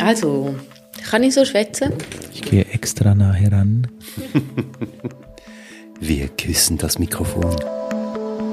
[0.00, 0.54] Also,
[1.10, 1.92] kann ich so schwätzen?
[2.32, 3.86] Ich gehe extra nah heran.
[6.00, 7.56] Wir küssen das Mikrofon.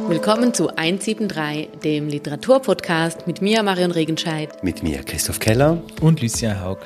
[0.08, 4.64] Willkommen zu 173, dem Literaturpodcast mit mir, Marion Regenscheid.
[4.64, 5.84] Mit mir, Christoph Keller.
[6.02, 6.80] Und Lucia Haug.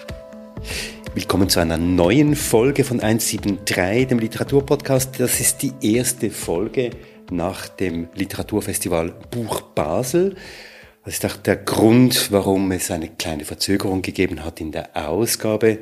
[1.15, 5.19] Willkommen zu einer neuen Folge von 173, dem Literaturpodcast.
[5.19, 6.89] Das ist die erste Folge
[7.31, 10.35] nach dem Literaturfestival Buch Basel.
[11.09, 15.79] Das ist auch der Grund, warum es eine kleine Verzögerung gegeben hat in der Ausgabe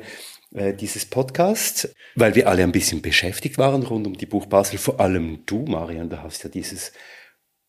[0.54, 4.78] äh, dieses Podcasts, weil wir alle ein bisschen beschäftigt waren rund um die Buch Basel.
[4.78, 6.92] Vor allem du, Marian, du hast ja dieses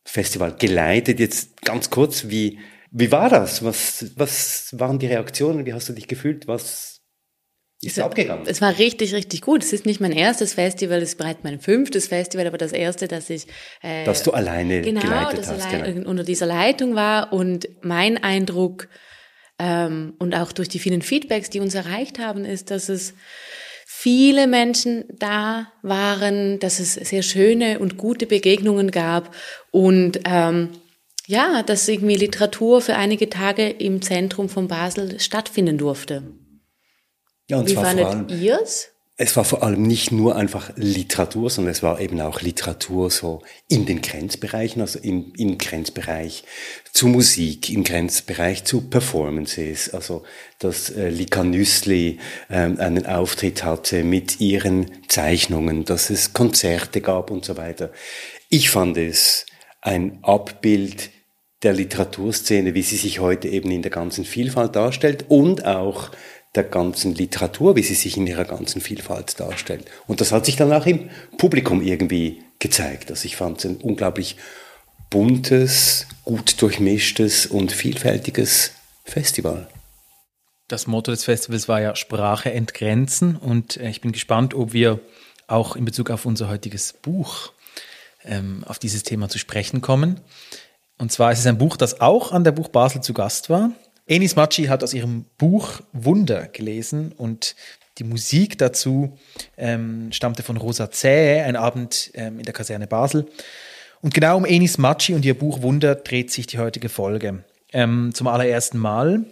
[0.06, 1.20] Festival geleitet.
[1.20, 2.60] Jetzt ganz kurz, wie,
[2.92, 3.62] wie war das?
[3.62, 5.66] Was, was waren die Reaktionen?
[5.66, 6.48] Wie hast du dich gefühlt?
[6.48, 6.99] Was
[7.82, 8.46] ist es, abgegangen?
[8.46, 9.64] Es war richtig, richtig gut.
[9.64, 13.08] Es ist nicht mein erstes Festival, es ist bereits mein fünftes Festival, aber das erste,
[13.08, 13.48] dass ich
[13.82, 16.10] äh, dass du alleine genau, geleitet hast, allein, genau.
[16.10, 18.90] unter dieser Leitung war und mein Eindruck
[19.60, 23.14] ähm, und auch durch die vielen Feedbacks, die uns erreicht haben, ist, dass es
[23.86, 29.34] viele Menschen da waren, dass es sehr schöne und gute Begegnungen gab
[29.72, 30.70] und ähm,
[31.28, 36.24] ja, dass irgendwie Literatur für einige Tage im Zentrum von Basel stattfinden durfte.
[37.50, 38.90] Ja, und Wie zwar fandet allem, ihr's?
[39.22, 43.42] Es war vor allem nicht nur einfach Literatur, sondern es war eben auch Literatur so
[43.68, 46.46] in den Grenzbereichen, also im, im Grenzbereich
[46.94, 50.24] zu Musik, im Grenzbereich zu Performances, also
[50.60, 52.20] dass äh, Lika Nüssli
[52.50, 57.92] ähm, einen Auftritt hatte mit ihren Zeichnungen, dass es Konzerte gab und so weiter.
[58.48, 59.48] Ich fand es
[59.82, 61.10] ein Abbild
[61.64, 66.12] der Literaturszene, wie sie sich heute eben in der ganzen Vielfalt darstellt und auch
[66.56, 69.86] der ganzen Literatur, wie sie sich in ihrer ganzen Vielfalt darstellt.
[70.08, 73.12] Und das hat sich dann auch im Publikum irgendwie gezeigt.
[73.12, 74.38] Also ich fand es ein unglaublich
[75.10, 78.74] buntes, gut durchmischtes und vielfältiges
[79.04, 79.68] Festival.
[80.68, 85.00] Das Motto des Festivals war ja Sprache entgrenzen und äh, ich bin gespannt, ob wir
[85.48, 87.54] auch in Bezug auf unser heutiges Buch
[88.24, 90.20] ähm, auf dieses Thema zu sprechen kommen.
[91.00, 93.72] Und zwar ist es ein Buch, das auch an der Buch Basel zu Gast war.
[94.10, 97.56] Enis Machi hat aus ihrem Buch Wunder gelesen und
[98.00, 99.18] die Musik dazu
[99.56, 103.28] ähm, stammte von Rosa Zähe, ein Abend ähm, in der Kaserne Basel.
[104.02, 107.44] Und genau um Enis Machi und ihr Buch Wunder dreht sich die heutige Folge.
[107.72, 109.26] Ähm, zum allerersten Mal,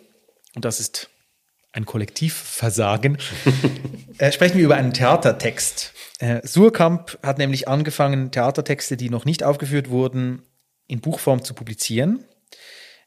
[0.54, 1.10] und das ist
[1.72, 3.18] ein Kollektivversagen,
[4.20, 5.92] äh, sprechen wir über einen Theatertext.
[6.20, 10.44] Äh, Surkamp hat nämlich angefangen, Theatertexte, die noch nicht aufgeführt wurden,
[10.86, 12.26] in Buchform zu publizieren.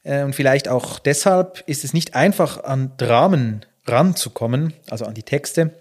[0.03, 5.23] Äh, und vielleicht auch deshalb ist es nicht einfach, an Dramen ranzukommen, also an die
[5.23, 5.73] Texte,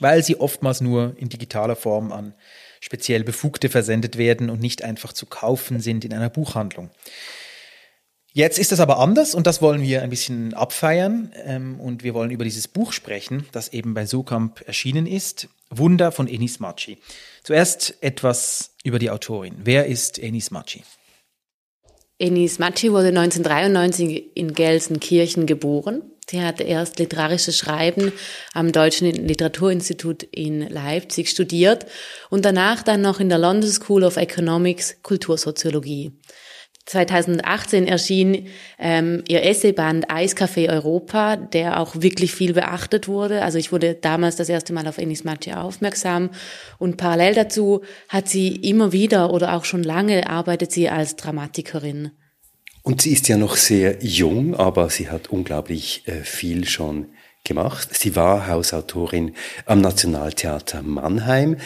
[0.00, 2.34] weil sie oftmals nur in digitaler Form an
[2.80, 6.90] speziell Befugte versendet werden und nicht einfach zu kaufen sind in einer Buchhandlung.
[8.32, 12.12] Jetzt ist das aber anders und das wollen wir ein bisschen abfeiern ähm, und wir
[12.12, 15.48] wollen über dieses Buch sprechen, das eben bei Sukamp erschienen ist.
[15.70, 16.98] Wunder von Enis Maci.
[17.42, 19.54] Zuerst etwas über die Autorin.
[19.64, 20.84] Wer ist Enis Maci?
[22.18, 26.02] Enis Matschi wurde 1993 in Gelsenkirchen geboren.
[26.28, 28.10] Sie hat erst literarisches Schreiben
[28.54, 31.86] am Deutschen Literaturinstitut in Leipzig studiert
[32.30, 36.12] und danach dann noch in der London School of Economics Kultursoziologie.
[36.86, 38.46] 2018 erschien
[38.78, 43.42] ähm, ihr Essayband Eiscafé Europa, der auch wirklich viel beachtet wurde.
[43.42, 46.30] Also ich wurde damals das erste Mal auf Enis Matje aufmerksam
[46.78, 52.12] und parallel dazu hat sie immer wieder oder auch schon lange arbeitet sie als Dramatikerin.
[52.82, 57.06] Und sie ist ja noch sehr jung, aber sie hat unglaublich äh, viel schon
[57.46, 57.88] gemacht.
[57.92, 59.34] Sie war Hausautorin
[59.64, 61.56] am Nationaltheater Mannheim.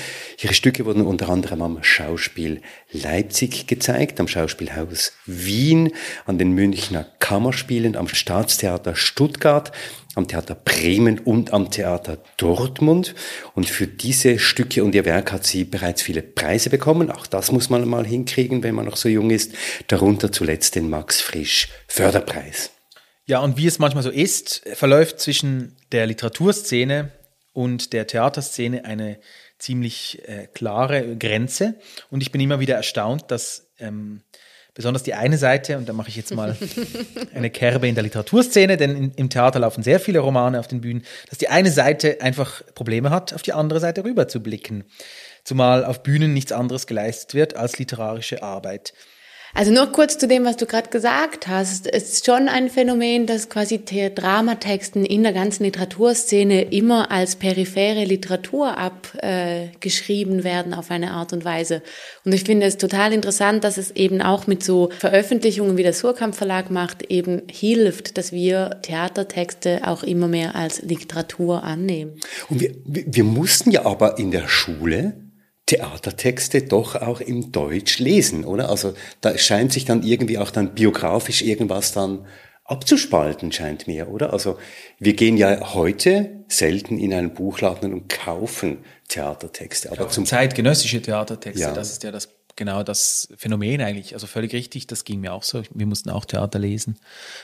[0.40, 5.92] Ihre Stücke wurden unter anderem am Schauspiel Leipzig gezeigt, am Schauspielhaus Wien,
[6.26, 9.72] an den Münchner Kammerspielen, am Staatstheater Stuttgart,
[10.14, 13.14] am Theater Bremen und am Theater Dortmund.
[13.54, 17.10] Und für diese Stücke und ihr Werk hat sie bereits viele Preise bekommen.
[17.10, 19.52] Auch das muss man mal hinkriegen, wenn man noch so jung ist.
[19.86, 22.70] Darunter zuletzt den Max Frisch Förderpreis.
[23.30, 27.12] Ja, und wie es manchmal so ist, verläuft zwischen der Literaturszene
[27.52, 29.20] und der Theaterszene eine
[29.56, 31.76] ziemlich äh, klare Grenze.
[32.10, 34.22] Und ich bin immer wieder erstaunt, dass ähm,
[34.74, 36.56] besonders die eine Seite, und da mache ich jetzt mal
[37.32, 40.80] eine Kerbe in der Literaturszene, denn in, im Theater laufen sehr viele Romane auf den
[40.80, 44.86] Bühnen, dass die eine Seite einfach Probleme hat, auf die andere Seite rüber zu blicken.
[45.44, 48.92] Zumal auf Bühnen nichts anderes geleistet wird als literarische Arbeit.
[49.52, 51.92] Also nur kurz zu dem, was du gerade gesagt hast.
[51.92, 58.04] Es ist schon ein Phänomen, dass quasi Dramatexten in der ganzen Literaturszene immer als periphere
[58.04, 61.82] Literatur abgeschrieben äh, werden auf eine Art und Weise.
[62.24, 65.94] Und ich finde es total interessant, dass es eben auch mit so Veröffentlichungen, wie der
[65.94, 72.20] Surkamp Verlag macht, eben hilft, dass wir Theatertexte auch immer mehr als Literatur annehmen.
[72.48, 75.29] Und wir, wir mussten ja aber in der Schule
[75.70, 78.70] Theatertexte doch auch im Deutsch lesen, oder?
[78.70, 82.26] Also da scheint sich dann irgendwie auch dann biografisch irgendwas dann
[82.64, 84.32] abzuspalten, scheint mir, oder?
[84.32, 84.58] Also
[84.98, 89.92] wir gehen ja heute selten in einen Buchladen und kaufen Theatertexte.
[89.92, 91.72] Aber zum zeitgenössische Theatertexte, ja.
[91.72, 94.14] das ist ja das genau das Phänomen eigentlich.
[94.14, 95.62] Also völlig richtig, das ging mir auch so.
[95.72, 96.98] Wir mussten auch Theater lesen.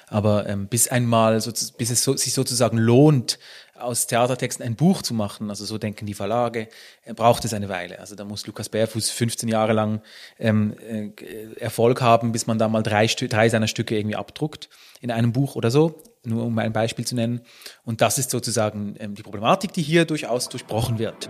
[0.09, 3.39] Aber ähm, bis einmal, so, bis es so, sich sozusagen lohnt,
[3.79, 6.69] aus Theatertexten ein Buch zu machen, also so denken die Verlage,
[7.05, 7.99] äh, braucht es eine Weile.
[7.99, 10.03] Also da muss Lukas Bärfuß 15 Jahre lang
[10.39, 11.11] ähm, äh,
[11.59, 14.69] Erfolg haben, bis man da mal drei, drei seiner Stücke irgendwie abdruckt
[15.01, 17.41] in einem Buch oder so, nur um ein Beispiel zu nennen.
[17.85, 21.29] Und das ist sozusagen ähm, die Problematik, die hier durchaus durchbrochen wird.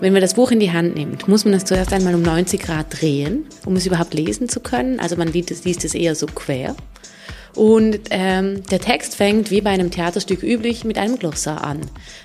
[0.00, 2.60] Wenn man das Buch in die Hand nimmt, muss man es zuerst einmal um 90
[2.60, 5.00] Grad drehen, um es überhaupt lesen zu können.
[5.00, 5.50] Also man liest
[5.84, 6.76] es eher so quer.
[7.58, 11.80] Und ähm, der Text fängt wie bei einem Theaterstück üblich mit einem Glossar an,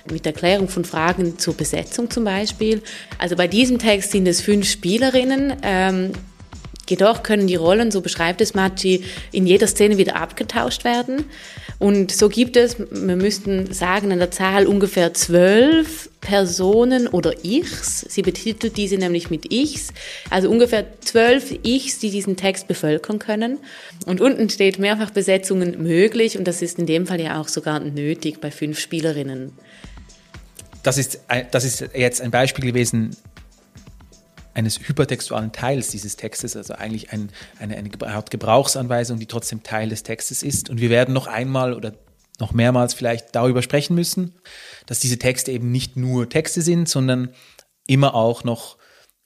[0.08, 2.82] mit Erklärung von Fragen zur Besetzung zum Beispiel.
[3.18, 5.54] Also bei diesem Text sind es fünf Spielerinnen.
[5.64, 6.12] Ähm,
[6.88, 11.24] Jedoch können die Rollen, so beschreibt es Machi, in jeder Szene wieder abgetauscht werden.
[11.78, 18.06] Und so gibt es, wir müssten sagen, an der Zahl ungefähr zwölf Personen oder Ichs.
[18.08, 19.92] Sie betitelt diese nämlich mit Ichs.
[20.30, 23.58] Also ungefähr zwölf Ichs, die diesen Text bevölkern können.
[24.06, 26.38] Und unten steht mehrfach Besetzungen möglich.
[26.38, 29.52] Und das ist in dem Fall ja auch sogar nötig bei fünf Spielerinnen.
[30.82, 31.20] Das ist,
[31.50, 33.16] das ist jetzt ein Beispiel gewesen
[34.54, 39.88] eines hypertextualen Teils dieses Textes, also eigentlich ein, eine, eine Art Gebrauchsanweisung, die trotzdem Teil
[39.88, 40.70] des Textes ist.
[40.70, 41.94] Und wir werden noch einmal oder
[42.40, 44.34] noch mehrmals vielleicht darüber sprechen müssen,
[44.86, 47.30] dass diese Texte eben nicht nur Texte sind, sondern
[47.86, 48.76] immer auch noch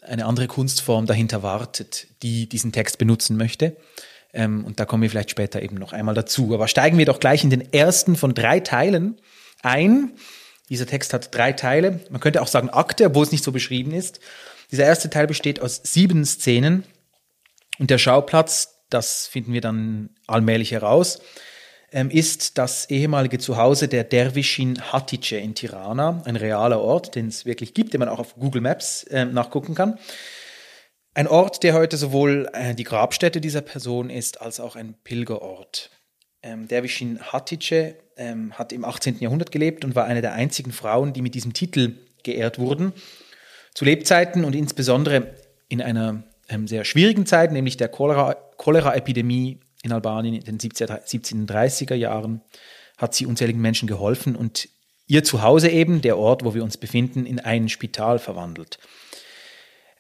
[0.03, 3.77] eine andere Kunstform dahinter wartet, die diesen Text benutzen möchte.
[4.33, 6.55] Ähm, und da kommen wir vielleicht später eben noch einmal dazu.
[6.55, 9.21] Aber steigen wir doch gleich in den ersten von drei Teilen
[9.63, 10.13] ein.
[10.69, 12.01] Dieser Text hat drei Teile.
[12.11, 14.21] Man könnte auch sagen Akte, obwohl es nicht so beschrieben ist.
[14.71, 16.85] Dieser erste Teil besteht aus sieben Szenen
[17.79, 21.21] und der Schauplatz, das finden wir dann allmählich heraus,
[21.91, 27.47] ähm, ist das ehemalige Zuhause der Derwishin Hatice in Tirana, ein realer Ort, den es
[27.47, 29.99] wirklich gibt, den man auch auf Google Maps äh, nachgucken kann.
[31.15, 35.91] Ein Ort, der heute sowohl äh, die Grabstätte dieser Person ist, als auch ein Pilgerort.
[36.43, 39.19] Ähm, Derwishin Hatice ähm, hat im 18.
[39.21, 42.93] Jahrhundert gelebt und war eine der einzigen Frauen, die mit diesem Titel geehrt wurden.
[43.79, 45.35] Zu Lebzeiten und insbesondere
[45.69, 51.95] in einer ähm, sehr schwierigen Zeit, nämlich der Cholera-Epidemie Cholera in Albanien in den 1730er
[51.95, 52.41] Jahren,
[52.97, 54.69] hat sie unzähligen Menschen geholfen und
[55.07, 58.81] ihr Zuhause eben, der Ort, wo wir uns befinden, in ein Spital verwandelt.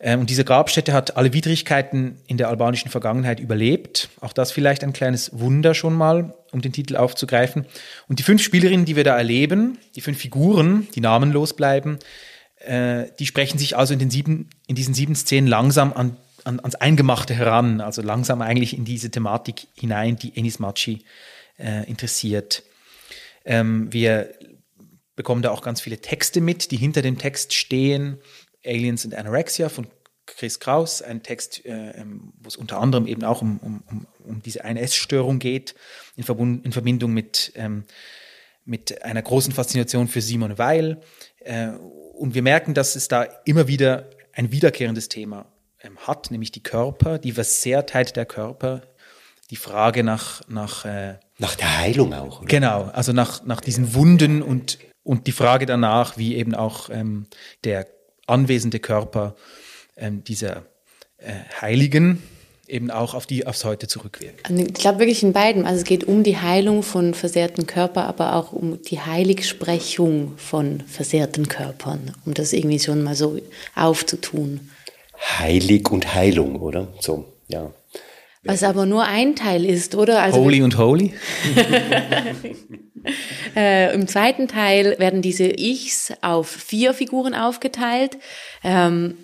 [0.01, 4.09] Ähm, und diese Grabstätte hat alle Widrigkeiten in der albanischen Vergangenheit überlebt.
[4.21, 7.65] Auch das vielleicht ein kleines Wunder schon mal, um den Titel aufzugreifen.
[8.09, 12.01] Und die fünf Spielerinnen, die wir da erleben, die fünf Figuren, die namenlos bleiben,
[12.61, 16.61] äh, die sprechen sich also in, den sieben, in diesen sieben Szenen langsam an, an,
[16.61, 21.05] ans Eingemachte heran, also langsam eigentlich in diese Thematik hinein, die Enis Machi
[21.59, 22.63] äh, interessiert.
[23.45, 24.35] Ähm, wir
[25.17, 28.19] bekommen da auch ganz viele Texte mit, die hinter dem Text stehen.
[28.65, 29.87] Aliens and Anorexia von
[30.27, 34.43] Chris Kraus, ein Text, äh, ähm, wo es unter anderem eben auch um, um, um
[34.43, 35.75] diese eine Essstörung geht,
[36.17, 37.85] in, Verbund, in Verbindung mit, ähm,
[38.69, 41.01] mit einer großen Faszination für Simone Weil.
[41.41, 41.69] Äh,
[42.15, 45.47] und wir merken, dass es da immer wieder ein wiederkehrendes Thema
[45.83, 48.83] ähm, hat, nämlich die Körper, die Versehrtheit der Körper,
[49.51, 52.41] die Frage nach nach äh, nach der Heilung auch.
[52.41, 52.49] Oder?
[52.49, 57.27] Genau, also nach nach diesen Wunden und und die Frage danach, wie eben auch ähm,
[57.65, 57.87] der
[58.27, 59.35] anwesende Körper
[59.97, 60.67] ähm, dieser
[61.17, 62.23] äh, Heiligen
[62.69, 64.49] eben auch auf die aufs Heute zurückwirkt.
[64.49, 65.65] Also ich glaube wirklich in beiden.
[65.65, 70.83] Also es geht um die Heilung von versehrten Körpern, aber auch um die Heiligsprechung von
[70.87, 73.39] versehrten Körpern, um das irgendwie schon mal so
[73.75, 74.71] aufzutun.
[75.39, 76.89] Heilig und Heilung, oder?
[77.01, 77.73] So, ja.
[78.45, 80.23] Was aber nur ein Teil ist, oder?
[80.23, 81.13] Also holy und holy.
[83.57, 88.17] äh, Im zweiten Teil werden diese Ichs auf vier Figuren aufgeteilt.
[88.63, 89.17] Ähm,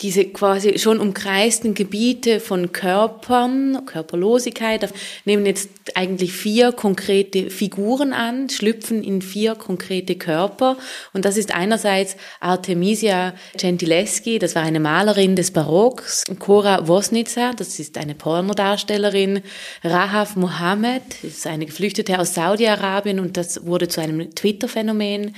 [0.00, 4.88] diese quasi schon umkreisten Gebiete von Körpern, Körperlosigkeit,
[5.24, 10.76] nehmen jetzt eigentlich vier konkrete Figuren an, schlüpfen in vier konkrete Körper.
[11.12, 17.80] Und das ist einerseits Artemisia Gentileschi, das war eine Malerin des Barocks, Cora Wosnica, das
[17.80, 19.42] ist eine Pornodarstellerin,
[19.82, 25.34] Rahav Mohammed, das ist eine Geflüchtete aus Saudi-Arabien und das wurde zu einem Twitter-Phänomen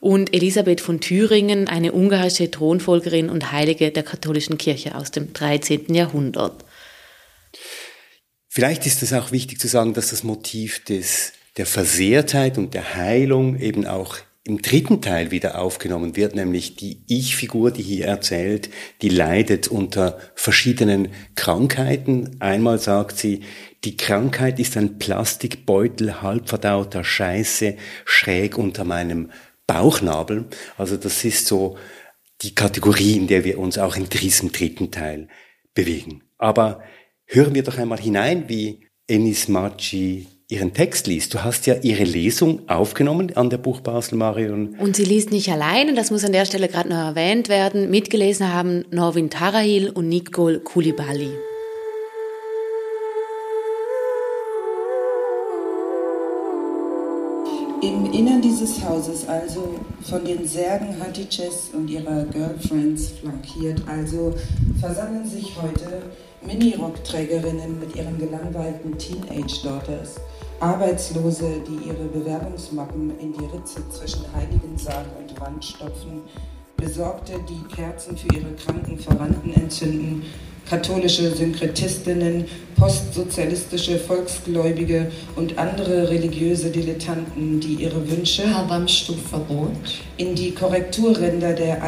[0.00, 5.94] und Elisabeth von Thüringen, eine ungarische Thronfolgerin und Heilige der katholischen Kirche aus dem 13.
[5.94, 6.64] Jahrhundert.
[8.48, 12.94] Vielleicht ist es auch wichtig zu sagen, dass das Motiv des, der Versehrtheit und der
[12.94, 14.16] Heilung eben auch
[14.48, 18.70] im dritten Teil wieder aufgenommen wird, nämlich die Ich-Figur, die hier erzählt,
[19.02, 22.36] die leidet unter verschiedenen Krankheiten.
[22.40, 23.42] Einmal sagt sie,
[23.84, 27.76] die Krankheit ist ein Plastikbeutel halbverdauter Scheiße
[28.06, 29.30] schräg unter meinem
[29.68, 30.46] Bauchnabel.
[30.76, 31.76] Also das ist so
[32.42, 35.28] die Kategorie, in der wir uns auch in diesem dritten Teil
[35.74, 36.24] bewegen.
[36.38, 36.82] Aber
[37.26, 41.34] hören wir doch einmal hinein, wie Enis Maci ihren Text liest.
[41.34, 44.76] Du hast ja ihre Lesung aufgenommen an der Buch Basel Marion.
[44.78, 47.90] Und sie liest nicht allein, und das muss an der Stelle gerade noch erwähnt werden.
[47.90, 51.47] Mitgelesen haben Norwin Tarahil und Nicole Koulibaly.
[57.80, 64.34] Im Innern dieses Hauses, also von den Särgen Hatices und ihrer Girlfriends flankiert, also
[64.80, 66.02] versammeln sich heute
[66.44, 70.16] Mini-Rock-Trägerinnen mit ihren gelangweilten Teenage-Daughters,
[70.58, 76.22] Arbeitslose, die ihre Bewerbungsmappen in die Ritze zwischen Heiligensaal und Wand stopfen,
[76.76, 80.24] Besorgte, die Kerzen für ihre kranken Verwandten entzünden,
[80.68, 82.44] katholische Synkretistinnen,
[82.76, 88.44] postsozialistische Volksgläubige und andere religiöse Dilettanten, die ihre Wünsche
[90.16, 91.82] in die Korrekturränder der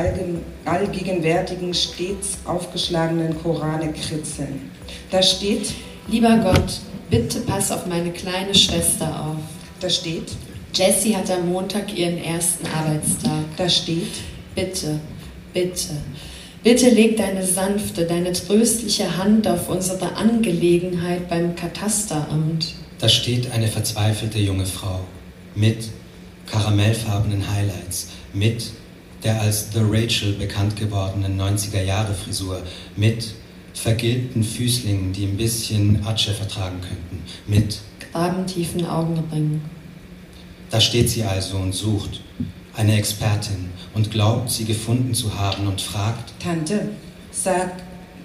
[0.65, 4.71] allgegenwärtigen, stets aufgeschlagenen Korane kritzeln.
[5.11, 5.73] Da steht,
[6.09, 9.37] Lieber Gott, bitte pass auf meine kleine Schwester auf.
[9.81, 10.33] Da steht,
[10.75, 13.45] Jessie hat am Montag ihren ersten Arbeitstag.
[13.57, 14.11] Da steht,
[14.55, 14.99] Bitte,
[15.55, 15.95] bitte,
[16.63, 22.75] bitte leg deine sanfte, deine tröstliche Hand auf unsere Angelegenheit beim Katasteramt.
[22.99, 25.01] Da steht eine verzweifelte junge Frau
[25.55, 25.89] mit
[26.47, 28.71] karamellfarbenen Highlights, mit
[29.25, 32.63] der als The Rachel bekannt gewordenen 90er-Jahre-Frisur,
[32.97, 33.35] mit
[33.75, 37.79] vergilbten Füßlingen, die ein bisschen Atsche vertragen könnten, mit
[38.13, 39.63] grabentiefen Augenringen.
[40.71, 42.21] Da steht sie also und sucht,
[42.81, 46.89] eine Expertin, und glaubt, sie gefunden zu haben und fragt, Tante,
[47.31, 47.73] sag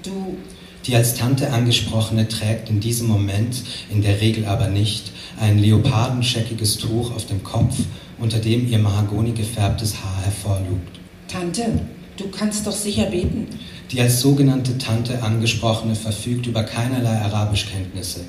[0.01, 0.37] du.
[0.85, 6.77] Die als Tante angesprochene trägt in diesem Moment, in der Regel aber nicht, ein leopardenscheckiges
[6.77, 7.75] Tuch auf dem Kopf,
[8.17, 10.99] unter dem ihr mahagoni gefärbtes Haar hervorlugt.
[11.27, 11.81] Tante,
[12.15, 13.47] du kannst doch sicher beten.
[13.91, 18.21] Die als sogenannte Tante angesprochene verfügt über keinerlei Arabischkenntnisse.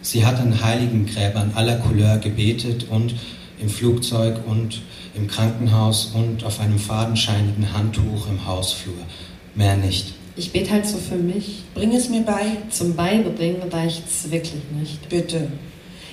[0.00, 3.14] Sie hat an Heiligengräbern aller Couleur gebetet und
[3.60, 4.82] im Flugzeug und
[5.14, 8.94] im Krankenhaus und auf einem fadenscheinigen Handtuch im Hausflur.
[9.54, 10.14] Mehr nicht.
[10.36, 11.64] Ich bete halt so für mich.
[11.74, 12.56] Bring es mir bei.
[12.70, 15.08] Zum Beibringen reicht es wirklich nicht.
[15.08, 15.48] Bitte.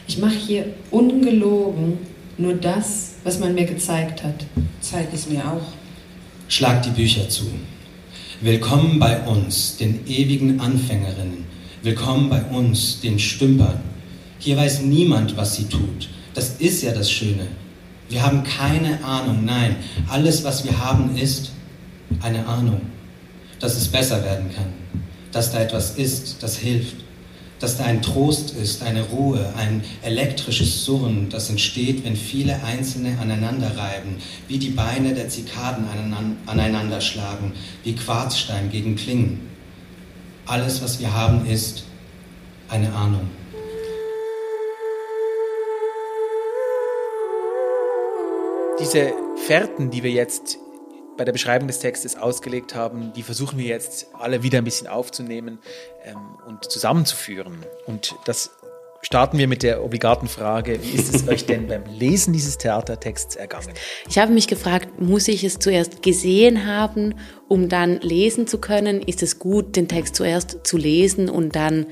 [0.08, 2.00] Ich mache hier ungelogen
[2.38, 4.46] nur das, was man mir gezeigt hat.
[4.82, 5.74] Zeig es mir auch.
[6.48, 7.46] Schlag die Bücher zu.
[8.42, 11.46] Willkommen bei uns, den ewigen Anfängerinnen.
[11.84, 13.80] Willkommen bei uns, den Stümpern.
[14.40, 16.10] Hier weiß niemand, was sie tut.
[16.34, 17.48] Das ist ja das Schöne.
[18.10, 19.46] Wir haben keine Ahnung.
[19.46, 19.76] Nein,
[20.10, 21.52] alles, was wir haben, ist
[22.22, 22.82] eine Ahnung,
[23.60, 24.74] dass es besser werden kann,
[25.32, 26.96] dass da etwas ist, das hilft,
[27.60, 33.18] dass da ein Trost ist, eine Ruhe, ein elektrisches Surren, das entsteht, wenn viele Einzelne
[33.20, 34.16] aneinander reiben,
[34.48, 35.86] wie die Beine der Zikaden
[36.48, 39.42] aneinander schlagen, wie Quarzstein gegen Klingen.
[40.46, 41.84] Alles, was wir haben, ist
[42.70, 43.30] eine Ahnung.
[48.80, 49.14] Diese
[49.46, 50.58] Fährten, die wir jetzt
[51.18, 54.88] bei der Beschreibung des Textes ausgelegt haben, die versuchen wir jetzt alle wieder ein bisschen
[54.88, 55.60] aufzunehmen
[56.06, 56.16] ähm,
[56.48, 57.66] und zusammenzuführen.
[57.86, 58.52] Und das
[59.02, 63.36] starten wir mit der obligaten Frage, wie ist es euch denn beim Lesen dieses Theatertexts
[63.36, 63.74] ergangen?
[64.08, 67.16] Ich habe mich gefragt, muss ich es zuerst gesehen haben,
[67.50, 69.02] um dann lesen zu können?
[69.02, 71.88] Ist es gut, den Text zuerst zu lesen und dann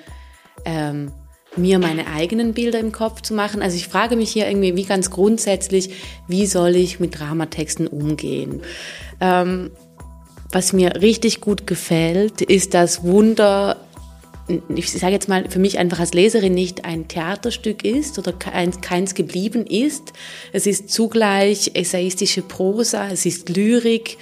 [0.63, 1.12] ähm,
[1.57, 3.61] mir meine eigenen Bilder im Kopf zu machen.
[3.61, 5.91] Also ich frage mich hier irgendwie wie ganz grundsätzlich,
[6.27, 8.61] wie soll ich mit Dramatexten umgehen?
[9.19, 9.71] Ähm,
[10.51, 13.77] was mir richtig gut gefällt, ist das Wunder,
[14.73, 19.13] ich sage jetzt mal, für mich einfach als Leserin nicht ein Theaterstück ist oder keins
[19.13, 20.13] geblieben ist.
[20.53, 24.17] Es ist zugleich essayistische Prosa, es ist Lyrik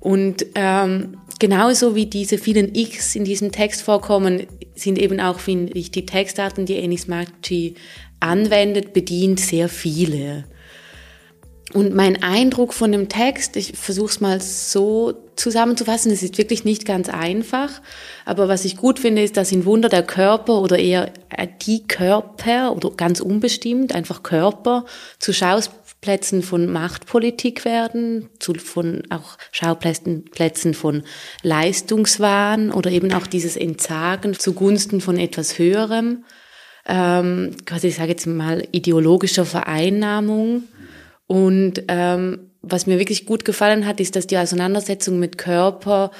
[0.00, 5.72] und ähm, genauso wie diese vielen X in diesem Text vorkommen, sind eben auch, finde
[5.74, 7.74] ich, die Textarten, die Enis Maggi
[8.20, 10.44] anwendet, bedient sehr viele.
[11.72, 16.64] Und mein Eindruck von dem Text, ich versuche es mal so zusammenzufassen, es ist wirklich
[16.64, 17.80] nicht ganz einfach,
[18.26, 21.10] aber was ich gut finde, ist, dass in Wunder der Körper oder eher
[21.62, 24.84] die Körper oder ganz unbestimmt, einfach Körper
[25.18, 25.32] zu
[26.02, 31.04] Schauplätzen von Machtpolitik werden, zu, von auch Schauplätzen Plätzen von
[31.44, 36.24] Leistungswahn oder eben auch dieses Entsagen zugunsten von etwas Höherem,
[36.88, 40.64] ähm, quasi, ich sage jetzt mal, ideologischer Vereinnahmung
[41.28, 46.10] und ähm, was mir wirklich gut gefallen hat, ist, dass die Auseinandersetzung mit Körper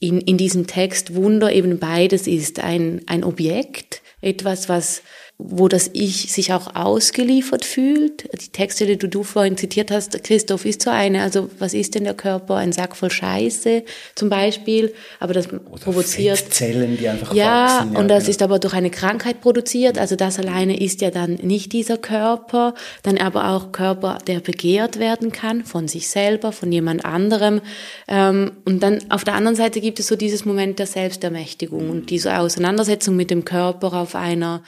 [0.00, 2.62] in, in diesem Text Wunder eben beides ist.
[2.62, 5.00] Ein, ein Objekt, etwas, was
[5.36, 8.24] wo das Ich sich auch ausgeliefert fühlt.
[8.40, 11.22] Die Texte, die du vorhin zitiert hast, Christoph, ist so eine.
[11.22, 12.54] Also was ist denn der Körper?
[12.54, 13.82] Ein Sack voll Scheiße
[14.14, 14.94] zum Beispiel.
[15.18, 16.38] Aber das Oder provoziert.
[16.52, 17.92] Zellen, die einfach ja, wachsen.
[17.94, 18.30] Ja, und das genau.
[18.30, 19.98] ist aber durch eine Krankheit produziert.
[19.98, 22.74] Also das alleine ist ja dann nicht dieser Körper.
[23.02, 27.60] Dann aber auch Körper, der begehrt werden kann von sich selber, von jemand anderem.
[28.06, 32.10] Ähm, und dann auf der anderen Seite gibt es so dieses Moment der Selbstermächtigung und
[32.10, 34.62] diese Auseinandersetzung mit dem Körper auf einer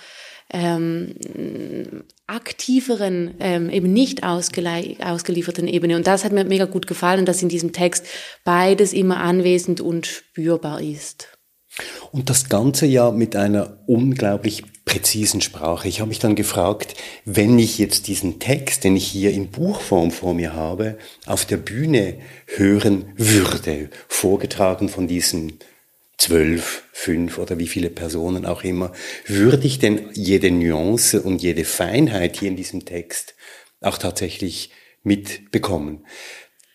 [0.53, 1.15] ähm,
[2.27, 5.97] aktiveren, ähm, eben nicht ausgelieferten Ebene.
[5.97, 8.07] Und das hat mir mega gut gefallen, dass in diesem Text
[8.45, 11.29] beides immer anwesend und spürbar ist.
[12.11, 15.89] Und das Ganze ja mit einer unglaublich präzisen Sprache.
[15.89, 20.11] Ich habe mich dann gefragt, wenn ich jetzt diesen Text, den ich hier in Buchform
[20.11, 25.59] vor mir habe, auf der Bühne hören würde, vorgetragen von diesen
[26.19, 28.93] zwölf, fünf oder wie viele Personen auch immer,
[29.27, 33.35] würde ich denn jede Nuance und jede Feinheit hier in diesem Text
[33.81, 34.71] auch tatsächlich
[35.03, 36.07] mitbekommen?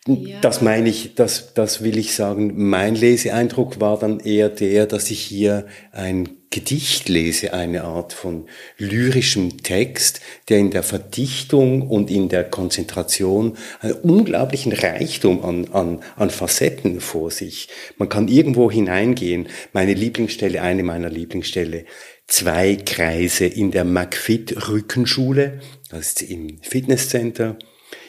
[0.08, 0.40] Ja.
[0.42, 2.54] Das meine ich, das, das will ich sagen.
[2.56, 8.48] Mein Leseeindruck war dann eher der, dass ich hier ein Gedicht lese, eine Art von
[8.78, 16.00] lyrischem Text, der in der Verdichtung und in der Konzentration einen unglaublichen Reichtum an, an,
[16.16, 17.70] an Facetten vor sich.
[17.98, 19.50] Man kann irgendwo hineingehen.
[19.72, 21.86] Meine Lieblingsstelle, eine meiner Lieblingsstelle,
[22.28, 27.58] zwei Kreise in der McFit Rückenschule, das ist im Fitnesscenter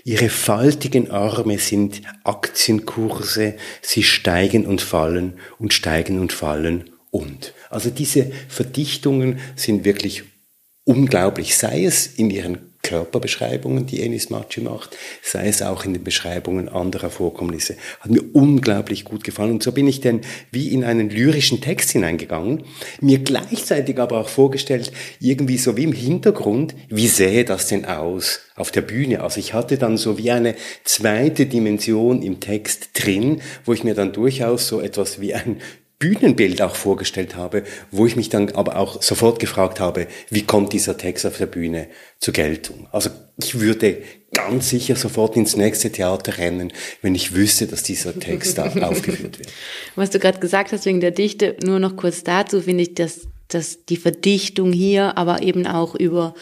[0.04, 7.54] Ihre faltigen Arme sind Aktienkurse, sie steigen und fallen und steigen und fallen und.
[7.70, 10.24] Also diese Verdichtungen sind wirklich
[10.84, 16.02] unglaublich, sei es in ihren Körperbeschreibungen, die Enis Maci macht, sei es auch in den
[16.02, 17.76] Beschreibungen anderer Vorkommnisse.
[18.00, 19.52] Hat mir unglaublich gut gefallen.
[19.52, 22.64] Und so bin ich dann wie in einen lyrischen Text hineingegangen,
[23.00, 28.40] mir gleichzeitig aber auch vorgestellt, irgendwie so wie im Hintergrund, wie sähe das denn aus
[28.56, 29.22] auf der Bühne?
[29.22, 33.94] Also ich hatte dann so wie eine zweite Dimension im Text drin, wo ich mir
[33.94, 35.60] dann durchaus so etwas wie ein
[36.02, 37.62] Bühnenbild auch vorgestellt habe,
[37.92, 41.46] wo ich mich dann aber auch sofort gefragt habe, wie kommt dieser Text auf der
[41.46, 41.86] Bühne
[42.18, 42.88] zur Geltung?
[42.90, 43.98] Also ich würde
[44.32, 49.38] ganz sicher sofort ins nächste Theater rennen, wenn ich wüsste, dass dieser Text da aufgeführt
[49.38, 49.52] wird.
[49.94, 53.28] Was du gerade gesagt hast wegen der Dichte, nur noch kurz dazu finde ich, dass,
[53.46, 56.34] dass die Verdichtung hier, aber eben auch über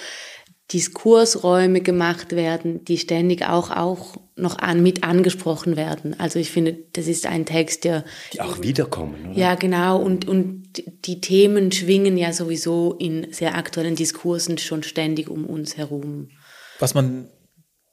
[0.73, 6.19] Diskursräume gemacht werden, die ständig auch, auch noch an, mit angesprochen werden.
[6.19, 8.05] Also ich finde, das ist ein Text, der...
[8.33, 9.39] Die auch wiederkommen, oder?
[9.39, 10.01] Ja, genau.
[10.01, 10.65] Und, und
[11.05, 16.31] die Themen schwingen ja sowieso in sehr aktuellen Diskursen schon ständig um uns herum.
[16.79, 17.29] Was man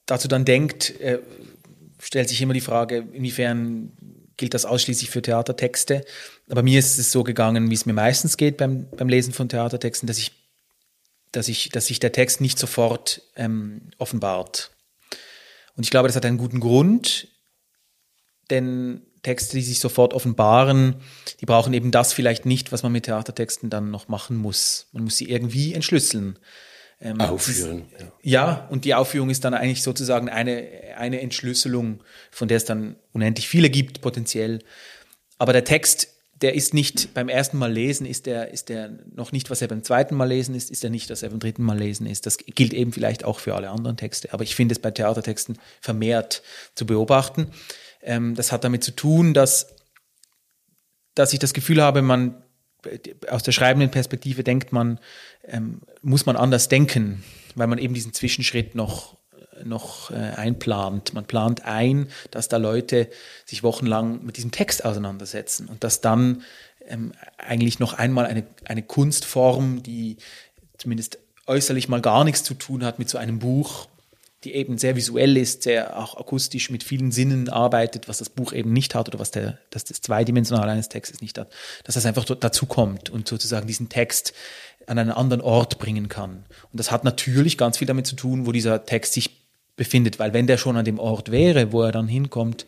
[0.05, 1.19] dazu dann denkt, äh,
[1.99, 3.91] stellt sich immer die Frage, inwiefern
[4.37, 6.03] gilt das ausschließlich für Theatertexte.
[6.47, 9.49] Aber mir ist es so gegangen, wie es mir meistens geht beim, beim Lesen von
[9.49, 10.46] Theatertexten, dass ich
[11.31, 14.71] dass, ich, dass sich der Text nicht sofort ähm, offenbart.
[15.75, 17.27] Und ich glaube, das hat einen guten Grund,
[18.49, 20.95] denn Texte, die sich sofort offenbaren,
[21.41, 24.87] die brauchen eben das vielleicht nicht, was man mit Theatertexten dann noch machen muss.
[24.91, 26.39] Man muss sie irgendwie entschlüsseln.
[26.99, 27.85] Ähm, Aufführen.
[27.99, 28.11] Ja.
[28.23, 32.95] ja, und die Aufführung ist dann eigentlich sozusagen eine, eine Entschlüsselung, von der es dann
[33.11, 34.63] unendlich viele gibt, potenziell.
[35.37, 39.31] Aber der Text der ist nicht beim ersten Mal lesen, ist der, ist der noch
[39.31, 41.63] nicht, was er beim zweiten Mal lesen ist, ist er nicht, was er beim dritten
[41.63, 42.25] Mal lesen ist.
[42.25, 44.33] Das gilt eben vielleicht auch für alle anderen Texte.
[44.33, 46.43] Aber ich finde es bei Theatertexten vermehrt
[46.75, 47.47] zu beobachten.
[48.03, 49.75] Ähm, das hat damit zu tun, dass,
[51.15, 52.43] dass ich das Gefühl habe, man
[53.27, 54.99] aus der schreibenden Perspektive denkt man,
[55.43, 57.23] ähm, muss man anders denken,
[57.55, 59.17] weil man eben diesen Zwischenschritt noch
[59.63, 61.13] noch äh, einplant.
[61.13, 63.09] Man plant ein, dass da Leute
[63.45, 66.43] sich wochenlang mit diesem Text auseinandersetzen und dass dann
[66.87, 70.17] ähm, eigentlich noch einmal eine, eine Kunstform, die
[70.77, 73.87] zumindest äußerlich mal gar nichts zu tun hat mit so einem Buch,
[74.43, 78.53] die eben sehr visuell ist, sehr auch akustisch mit vielen Sinnen arbeitet, was das Buch
[78.53, 81.51] eben nicht hat oder was der, das, das Zweidimensionale eines Textes nicht hat,
[81.83, 84.33] dass das einfach dazu kommt und sozusagen diesen Text
[84.85, 86.45] an einen anderen Ort bringen kann.
[86.71, 89.36] Und das hat natürlich ganz viel damit zu tun, wo dieser Text sich
[89.77, 92.65] befindet, weil wenn der schon an dem Ort wäre, wo er dann hinkommt,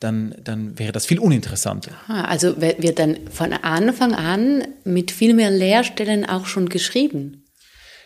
[0.00, 1.92] dann, dann wäre das viel uninteressanter.
[2.08, 7.44] Also wird dann von Anfang an mit viel mehr Leerstellen auch schon geschrieben?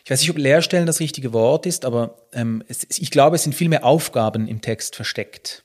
[0.09, 3.43] ich weiß nicht, ob Leerstellen das richtige Wort ist, aber ähm, es, ich glaube, es
[3.43, 5.65] sind viel mehr Aufgaben im Text versteckt,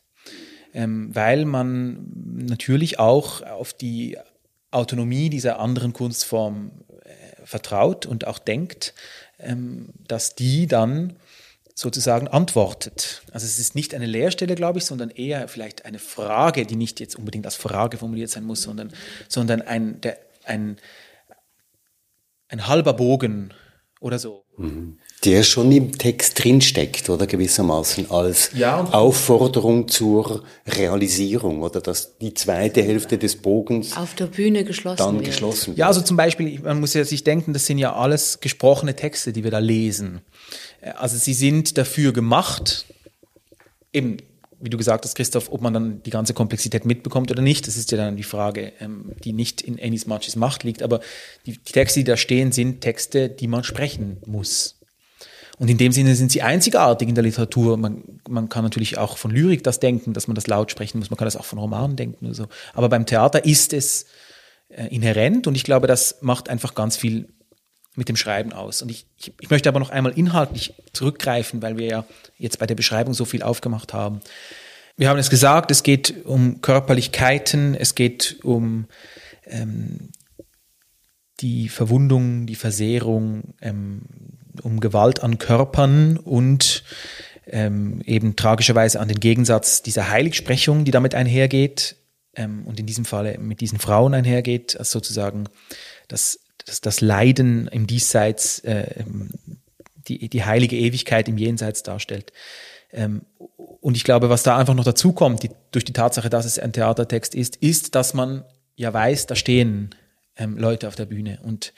[0.73, 2.11] ähm, weil man
[2.45, 4.17] natürlich auch auf die
[4.69, 6.71] Autonomie dieser anderen Kunstform
[7.05, 8.93] äh, vertraut und auch denkt,
[9.39, 11.13] ähm, dass die dann
[11.75, 13.23] sozusagen antwortet.
[13.31, 16.99] Also es ist nicht eine Leerstelle, glaube ich, sondern eher vielleicht eine Frage, die nicht
[16.99, 18.91] jetzt unbedingt als Frage formuliert sein muss, sondern,
[19.27, 20.77] sondern ein, der, ein,
[22.47, 23.53] ein halber Bogen
[24.03, 24.43] oder so.
[24.57, 24.99] Mhm.
[25.23, 32.33] Der schon im Text drinsteckt, oder gewissermaßen als ja, Aufforderung zur Realisierung, oder dass die
[32.33, 35.27] zweite Hälfte des Bogens auf der Bühne geschlossen dann wird.
[35.27, 35.77] geschlossen wird.
[35.77, 39.31] Ja, also zum Beispiel, man muss ja sich denken, das sind ja alles gesprochene Texte,
[39.31, 40.19] die wir da lesen.
[40.95, 42.85] Also sie sind dafür gemacht,
[43.93, 44.17] eben
[44.63, 47.75] wie du gesagt hast, Christoph, ob man dann die ganze Komplexität mitbekommt oder nicht, das
[47.75, 50.81] ist ja dann die Frage, ähm, die nicht in Annie's Marches Macht liegt.
[50.81, 51.01] Aber
[51.45, 54.79] die, die Texte, die da stehen, sind Texte, die man sprechen muss.
[55.59, 57.75] Und in dem Sinne sind sie einzigartig in der Literatur.
[57.75, 61.09] Man, man kann natürlich auch von Lyrik das denken, dass man das laut sprechen muss.
[61.09, 62.47] Man kann das auch von Romanen denken oder so.
[62.73, 64.05] Aber beim Theater ist es
[64.69, 67.27] äh, inhärent und ich glaube, das macht einfach ganz viel
[67.95, 68.81] mit dem Schreiben aus.
[68.81, 72.05] Und ich, ich, ich möchte aber noch einmal inhaltlich zurückgreifen, weil wir ja
[72.37, 74.21] jetzt bei der Beschreibung so viel aufgemacht haben.
[74.97, 78.87] Wir haben es gesagt, es geht um Körperlichkeiten, es geht um
[79.45, 80.11] ähm,
[81.39, 84.03] die Verwundung, die Versehrung, ähm,
[84.61, 86.83] um Gewalt an Körpern und
[87.47, 91.95] ähm, eben tragischerweise an den Gegensatz dieser Heiligsprechung, die damit einhergeht
[92.35, 95.45] ähm, und in diesem Falle mit diesen Frauen einhergeht, als sozusagen
[96.07, 99.03] das das, das Leiden im Diesseits, äh,
[100.07, 102.33] die, die heilige Ewigkeit im Jenseits darstellt.
[102.91, 103.23] Ähm,
[103.57, 106.59] und ich glaube, was da einfach noch dazu kommt, die, durch die Tatsache, dass es
[106.59, 108.45] ein Theatertext ist, ist, dass man
[108.75, 109.95] ja weiß, da stehen
[110.37, 111.39] ähm, Leute auf der Bühne.
[111.43, 111.73] Und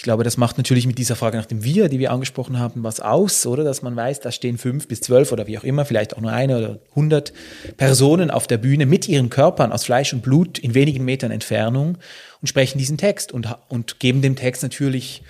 [0.00, 2.84] ich glaube, das macht natürlich mit dieser Frage nach dem Wir, die wir angesprochen haben,
[2.84, 3.64] was aus, oder?
[3.64, 6.32] Dass man weiß, da stehen fünf bis zwölf oder wie auch immer, vielleicht auch nur
[6.32, 7.34] eine oder hundert
[7.76, 11.98] Personen auf der Bühne mit ihren Körpern aus Fleisch und Blut in wenigen Metern Entfernung
[12.40, 15.22] und sprechen diesen Text und, und geben dem Text natürlich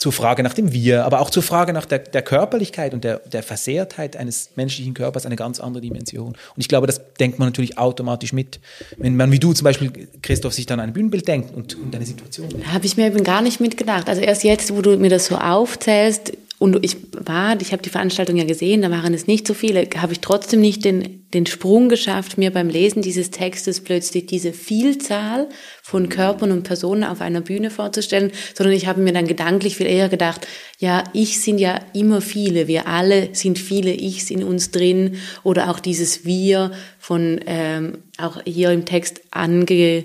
[0.00, 3.18] zur Frage nach dem Wir, aber auch zur Frage nach der, der Körperlichkeit und der,
[3.18, 6.28] der Versehrtheit eines menschlichen Körpers eine ganz andere Dimension.
[6.28, 8.60] Und ich glaube, das denkt man natürlich automatisch mit.
[8.96, 12.06] Wenn man wie du zum Beispiel, Christoph, sich dann ein Bühnenbild denkt und, und eine
[12.06, 12.48] Situation.
[12.72, 14.08] Habe ich mir eben gar nicht mitgedacht.
[14.08, 17.88] Also erst jetzt, wo du mir das so aufzählst, und ich war, ich habe die
[17.88, 21.46] Veranstaltung ja gesehen, da waren es nicht so viele, habe ich trotzdem nicht den, den
[21.46, 25.48] Sprung geschafft, mir beim Lesen dieses Textes plötzlich diese Vielzahl
[25.82, 29.86] von Körpern und Personen auf einer Bühne vorzustellen, sondern ich habe mir dann gedanklich viel
[29.86, 30.46] eher gedacht,
[30.78, 33.94] ja, ich sind ja immer viele, wir alle sind viele.
[33.94, 35.16] Ichs in uns drin.
[35.42, 40.04] Oder auch dieses Wir von ähm, auch hier im Text ange, äh,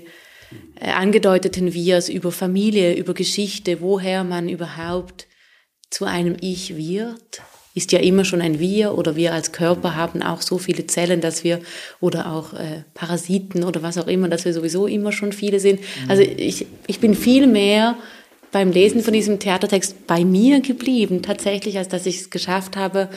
[0.94, 5.26] angedeuteten Wirs über Familie, über Geschichte, woher man überhaupt
[5.90, 7.42] zu einem Ich wird,
[7.74, 11.20] ist ja immer schon ein Wir oder wir als Körper haben auch so viele Zellen,
[11.20, 11.60] dass wir
[12.00, 15.80] oder auch äh, Parasiten oder was auch immer, dass wir sowieso immer schon viele sind.
[15.80, 16.10] Mhm.
[16.10, 17.96] Also ich, ich bin viel mehr
[18.50, 23.10] beim Lesen von diesem Theatertext bei mir geblieben, tatsächlich, als dass ich es geschafft habe,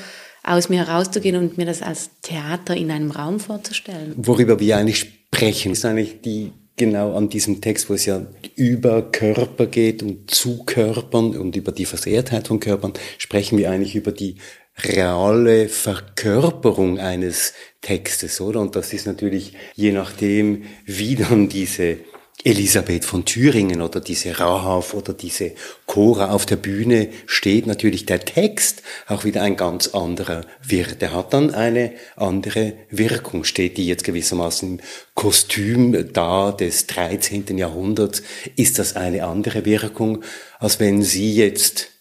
[0.43, 4.13] aus mir herauszugehen und mir das als Theater in einem Raum vorzustellen.
[4.17, 9.03] Worüber wir eigentlich sprechen, ist eigentlich die genau an diesem Text, wo es ja über
[9.11, 14.11] Körper geht und zu Körpern und über die Versehrtheit von Körpern, sprechen wir eigentlich über
[14.11, 14.37] die
[14.83, 18.61] reale Verkörperung eines Textes, oder?
[18.61, 21.97] Und das ist natürlich je nachdem, wie dann diese
[22.45, 25.51] Elisabeth von Thüringen oder diese Rahav oder diese
[25.85, 31.01] Cora auf der Bühne steht natürlich der Text auch wieder ein ganz anderer wird.
[31.01, 33.43] Der hat dann eine andere Wirkung.
[33.43, 34.79] Steht die jetzt gewissermaßen im
[35.15, 37.57] Kostüm da des 13.
[37.57, 38.23] Jahrhunderts,
[38.55, 40.23] ist das eine andere Wirkung,
[40.59, 41.98] als wenn sie jetzt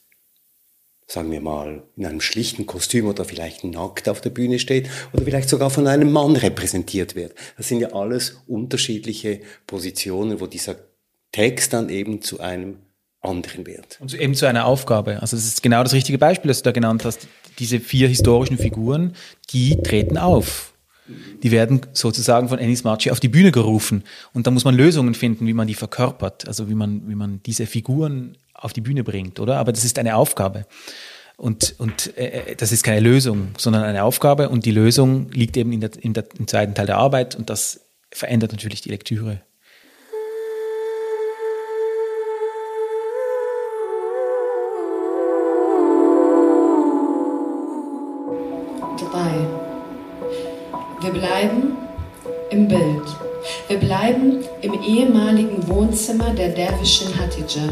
[1.11, 5.25] sagen wir mal, in einem schlichten Kostüm oder vielleicht nackt auf der Bühne steht oder
[5.25, 7.35] vielleicht sogar von einem Mann repräsentiert wird.
[7.57, 10.77] Das sind ja alles unterschiedliche Positionen, wo dieser
[11.33, 12.81] Text dann eben zu einem
[13.21, 13.99] anderen wird.
[14.01, 15.21] Und eben zu einer Aufgabe.
[15.21, 17.27] Also es ist genau das richtige Beispiel, das du da genannt hast.
[17.59, 19.17] Diese vier historischen Figuren,
[19.51, 20.75] die treten auf.
[21.43, 24.05] Die werden sozusagen von Ennis Marci auf die Bühne gerufen.
[24.33, 27.43] Und da muss man Lösungen finden, wie man die verkörpert, also wie man, wie man
[27.45, 29.59] diese Figuren auf die Bühne bringt, oder?
[29.59, 30.67] Aber das ist eine Aufgabe.
[31.37, 34.49] Und, und äh, das ist keine Lösung, sondern eine Aufgabe.
[34.49, 37.37] Und die Lösung liegt eben in der, in der, im zweiten Teil der Arbeit.
[37.37, 39.43] Und das verändert natürlich die Lektüre.
[51.11, 51.73] Wir bleiben
[52.51, 53.03] im Bild.
[53.67, 57.63] Wir bleiben im ehemaligen Wohnzimmer der Derwischen Hatidja.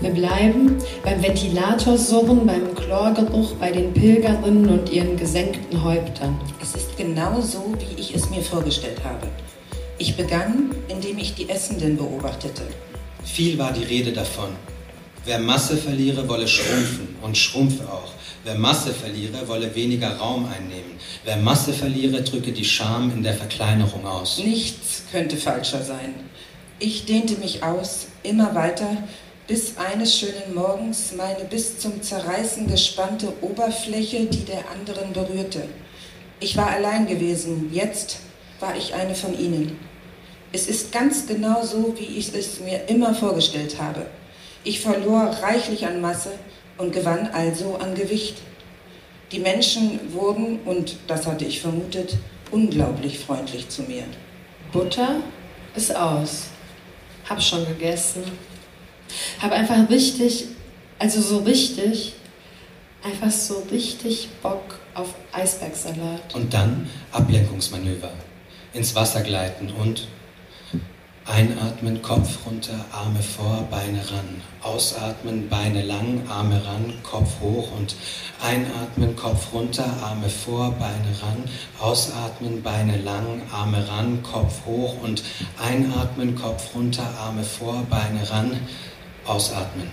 [0.00, 6.40] Wir bleiben beim Ventilatorsurren, beim Chlorgeruch, bei den Pilgerinnen und ihren gesenkten Häuptern.
[6.62, 9.26] Es ist genau so, wie ich es mir vorgestellt habe.
[9.98, 12.62] Ich begann, indem ich die Essenden beobachtete.
[13.24, 14.50] Viel war die Rede davon.
[15.24, 18.12] Wer Masse verliere, wolle schrumpfen und schrumpfe auch.
[18.42, 20.92] Wer Masse verliere, wolle weniger Raum einnehmen.
[21.24, 24.38] Wer Masse verliere, drücke die Scham in der Verkleinerung aus.
[24.38, 26.14] Nichts könnte falscher sein.
[26.78, 28.96] Ich dehnte mich aus, immer weiter,
[29.46, 35.64] bis eines schönen Morgens meine bis zum Zerreißen gespannte Oberfläche die der anderen berührte.
[36.38, 38.20] Ich war allein gewesen, jetzt
[38.58, 39.78] war ich eine von ihnen.
[40.52, 44.06] Es ist ganz genau so, wie ich es mir immer vorgestellt habe.
[44.64, 46.32] Ich verlor reichlich an Masse
[46.80, 48.38] und gewann also an Gewicht.
[49.32, 52.16] Die Menschen wurden, und das hatte ich vermutet,
[52.50, 54.04] unglaublich freundlich zu mir.
[54.72, 55.20] Butter
[55.76, 56.46] ist aus.
[57.28, 58.24] Hab schon gegessen.
[59.40, 60.46] Habe einfach richtig,
[60.98, 62.14] also so richtig,
[63.04, 66.34] einfach so richtig Bock auf Eisbergsalat.
[66.34, 68.10] Und dann Ablenkungsmanöver.
[68.72, 70.08] Ins Wasser gleiten und
[71.30, 74.42] einatmen, Kopf runter, Arme vor, Beine ran.
[74.62, 77.94] Ausatmen, Beine lang, Arme ran, Kopf hoch und
[78.42, 81.44] einatmen, Kopf runter, Arme vor, Beine ran.
[81.78, 85.22] Ausatmen, Beine lang, Arme ran, Kopf hoch und
[85.62, 88.58] einatmen, Kopf runter, Arme vor, Beine ran.
[89.24, 89.88] Ausatmen.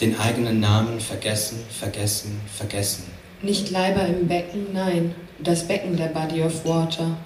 [0.00, 3.04] Den eigenen Namen vergessen, vergessen, vergessen.
[3.42, 7.16] Nicht Leiber im Becken, nein, das Becken der Body of Water.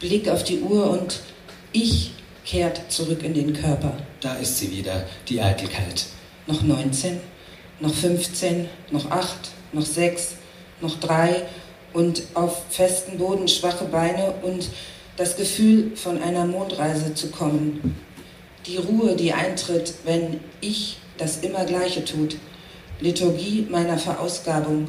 [0.00, 1.20] Blick auf die Uhr und
[1.72, 2.12] ich
[2.44, 3.92] kehrt zurück in den Körper.
[4.20, 6.06] Da ist sie wieder, die Eitelkeit.
[6.46, 7.20] Noch 19,
[7.80, 10.36] noch 15, noch 8, noch 6,
[10.80, 11.42] noch 3
[11.92, 14.68] und auf festen Boden schwache Beine und
[15.16, 17.96] das Gefühl, von einer Mondreise zu kommen
[18.66, 22.36] die Ruhe, die eintritt, wenn ich das immer Gleiche tut,
[23.00, 24.88] Liturgie meiner Verausgabung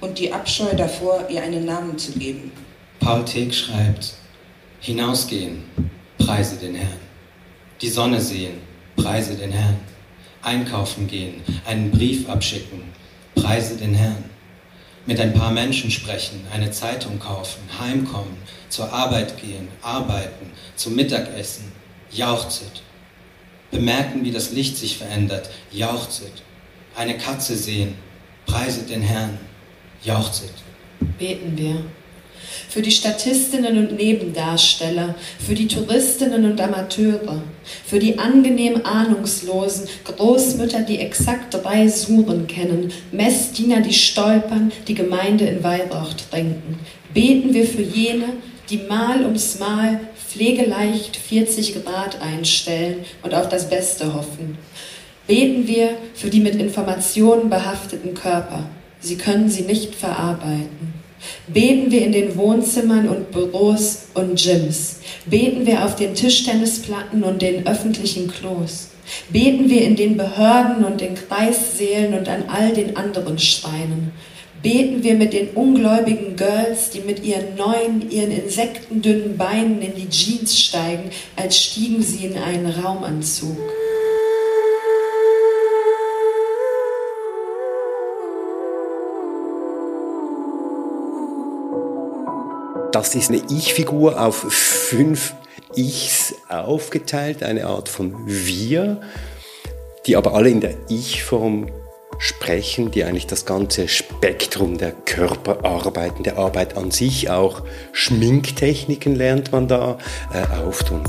[0.00, 2.52] und die Abscheu davor, ihr einen Namen zu geben.
[3.00, 4.14] Paul Teek schreibt,
[4.80, 5.64] hinausgehen,
[6.24, 7.00] preise den Herrn.
[7.80, 8.60] Die Sonne sehen,
[8.96, 9.78] preise den Herrn.
[10.42, 12.82] Einkaufen gehen, einen Brief abschicken,
[13.34, 14.24] preise den Herrn.
[15.06, 18.36] Mit ein paar Menschen sprechen, eine Zeitung kaufen, heimkommen,
[18.68, 21.72] zur Arbeit gehen, arbeiten, zum Mittagessen,
[22.10, 22.82] jauchzet
[23.74, 26.32] bemerken, wie das Licht sich verändert, jauchzet.
[26.94, 27.96] Eine Katze sehen,
[28.46, 29.38] preiset den Herrn,
[30.02, 30.52] jauchzet.
[31.18, 31.84] Beten wir.
[32.68, 37.42] Für die Statistinnen und Nebendarsteller, für die Touristinnen und Amateure,
[37.86, 45.46] für die angenehm ahnungslosen Großmütter, die exakt drei Suren kennen, Messdiener, die stolpern, die Gemeinde
[45.46, 46.78] in Weihrauch trinken.
[47.12, 48.34] Beten wir für jene,
[48.70, 54.58] die Mal ums Mal pflegeleicht 40 Grad einstellen und auf das Beste hoffen.
[55.26, 58.68] Beten wir für die mit Informationen behafteten Körper.
[59.00, 61.03] Sie können sie nicht verarbeiten.
[61.48, 65.00] Beten wir in den Wohnzimmern und Büros und Gyms.
[65.26, 68.90] Beten wir auf den Tischtennisplatten und den öffentlichen Klos.
[69.28, 74.12] Beten wir in den Behörden und den Kreissälen und an all den anderen Steinen
[74.64, 80.08] beten wir mit den ungläubigen Girls, die mit ihren neuen, ihren insektendünnen Beinen in die
[80.08, 83.58] Jeans steigen, als stiegen sie in einen Raumanzug.
[92.94, 95.34] Das ist eine Ich-Figur auf fünf
[95.74, 99.00] Ichs aufgeteilt, eine Art von Wir,
[100.06, 101.72] die aber alle in der Ich-Form
[102.20, 109.50] sprechen, die eigentlich das ganze Spektrum der Körperarbeiten, der Arbeit an sich, auch Schminktechniken lernt
[109.50, 109.98] man da
[110.32, 111.02] äh, auftun.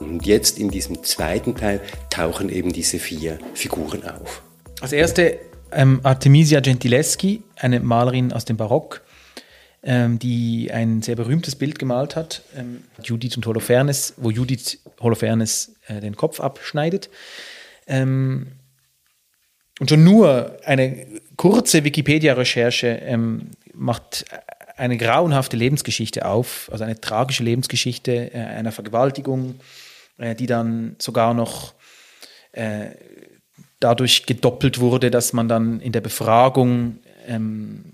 [0.00, 4.42] Und jetzt in diesem zweiten Teil tauchen eben diese vier Figuren auf.
[4.80, 5.38] Als erste
[5.70, 9.02] ähm, Artemisia Gentileschi, eine Malerin aus dem Barock,
[9.82, 16.00] die ein sehr berühmtes Bild gemalt hat, ähm, Judith und Holofernes, wo Judith Holofernes äh,
[16.00, 17.08] den Kopf abschneidet.
[17.86, 18.48] Ähm,
[19.78, 24.26] und schon nur eine kurze Wikipedia-Recherche ähm, macht
[24.76, 29.60] eine grauenhafte Lebensgeschichte auf, also eine tragische Lebensgeschichte äh, einer Vergewaltigung,
[30.18, 31.74] äh, die dann sogar noch
[33.78, 37.92] dadurch gedoppelt wurde, dass man dann in der Befragung ähm,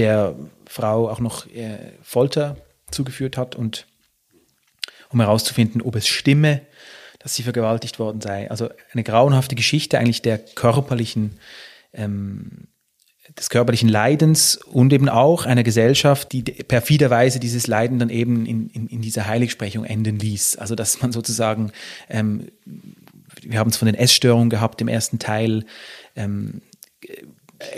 [0.00, 0.34] der
[0.66, 2.56] Frau auch noch äh, Folter
[2.90, 3.86] zugeführt hat und
[5.10, 6.62] um herauszufinden, ob es stimme,
[7.18, 8.50] dass sie vergewaltigt worden sei.
[8.50, 11.38] Also eine grauenhafte Geschichte eigentlich der körperlichen,
[11.92, 12.68] ähm,
[13.38, 18.70] des körperlichen Leidens und eben auch einer Gesellschaft, die perfiderweise dieses Leiden dann eben in,
[18.70, 20.56] in, in dieser Heiligsprechung enden ließ.
[20.56, 21.72] Also dass man sozusagen,
[22.08, 22.50] ähm,
[23.42, 25.64] wir haben es von den Essstörungen gehabt im ersten Teil,
[26.16, 26.62] ähm,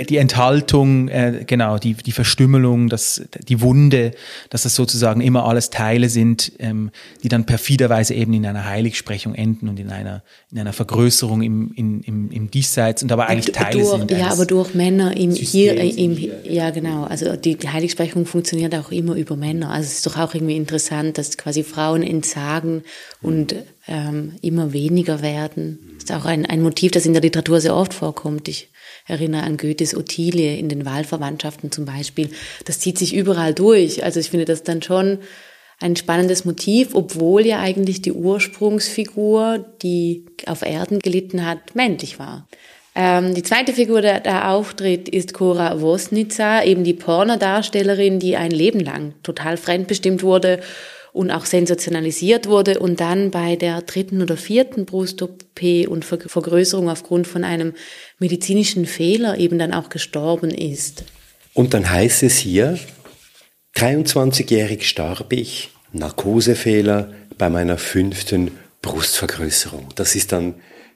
[0.09, 4.12] die Enthaltung, äh, genau, die, die Verstümmelung, das, die Wunde,
[4.49, 6.90] dass das sozusagen immer alles Teile sind, ähm,
[7.23, 11.73] die dann perfiderweise eben in einer Heiligsprechung enden und in einer, in einer Vergrößerung im,
[11.75, 14.11] im, im, im Diesseits und aber eigentlich Teile durch, sind.
[14.12, 18.75] Ja, aber durch Männer im, hier, äh, im, ja genau, also die, die Heiligsprechung funktioniert
[18.77, 19.71] auch immer über Männer.
[19.71, 22.83] Also es ist doch auch irgendwie interessant, dass quasi Frauen entsagen
[23.21, 23.57] und
[23.88, 25.79] ähm, immer weniger werden.
[25.95, 28.47] Das ist auch ein, ein Motiv, das in der Literatur sehr oft vorkommt.
[28.47, 28.68] Ich
[29.07, 32.31] erinnere an Goethes Ottilie in den Wahlverwandtschaften zum Beispiel.
[32.65, 34.05] Das zieht sich überall durch.
[34.05, 35.19] Also ich finde das dann schon
[35.81, 42.47] ein spannendes Motiv, obwohl ja eigentlich die Ursprungsfigur, die auf Erden gelitten hat, männlich war.
[42.95, 48.51] Ähm, die zweite Figur, die da auftritt, ist Cora Wosnica, eben die Pornodarstellerin, die ein
[48.51, 50.61] Leben lang total fremdbestimmt wurde
[51.12, 57.27] und auch sensationalisiert wurde und dann bei der dritten oder vierten Brust-OP und Vergrößerung aufgrund
[57.27, 57.75] von einem
[58.18, 61.05] medizinischen Fehler eben dann auch gestorben ist.
[61.55, 62.79] Und dann heißt es hier,
[63.77, 69.88] 23-jährig starb ich, Narkosefehler bei meiner fünften Brustvergrößerung.
[69.94, 70.55] Das ist dann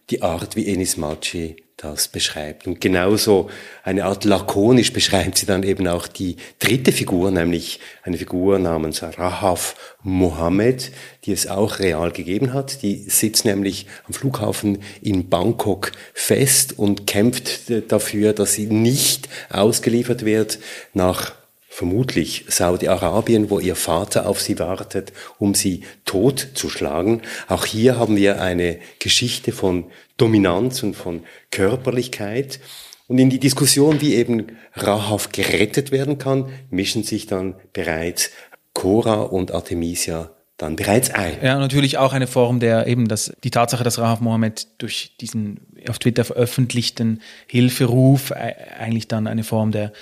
[0.08, 2.66] die Art, wie Enis Maci das beschreibt.
[2.66, 3.50] Und genauso
[3.82, 9.02] eine Art lakonisch beschreibt sie dann eben auch die dritte Figur, nämlich eine Figur namens
[9.02, 10.90] Rahaf Mohammed,
[11.24, 12.82] die es auch real gegeben hat.
[12.82, 20.24] Die sitzt nämlich am Flughafen in Bangkok fest und kämpft dafür, dass sie nicht ausgeliefert
[20.24, 20.58] wird
[20.94, 21.34] nach
[21.68, 27.22] vermutlich Saudi-Arabien, wo ihr Vater auf sie wartet, um sie totzuschlagen.
[27.48, 32.60] Auch hier haben wir eine Geschichte von Dominanz und von Körperlichkeit.
[33.08, 38.30] Und in die Diskussion, wie eben Rahav gerettet werden kann, mischen sich dann bereits
[38.72, 41.34] Cora und Artemisia dann bereits ein.
[41.42, 45.60] Ja, natürlich auch eine Form der eben das, die Tatsache, dass Rahaf Mohammed durch diesen
[45.88, 49.92] auf Twitter veröffentlichten Hilferuf eigentlich dann eine Form der,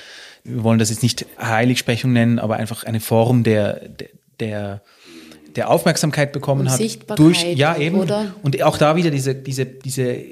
[0.45, 3.89] wir wollen das jetzt nicht Heiligsprechung nennen, aber einfach eine Form der,
[4.41, 4.83] der,
[5.57, 6.81] der Aufmerksamkeit bekommen hat.
[7.19, 7.99] Durch, ja, eben.
[7.99, 8.35] Oder?
[8.43, 10.23] Und auch da wieder diese, diese, diese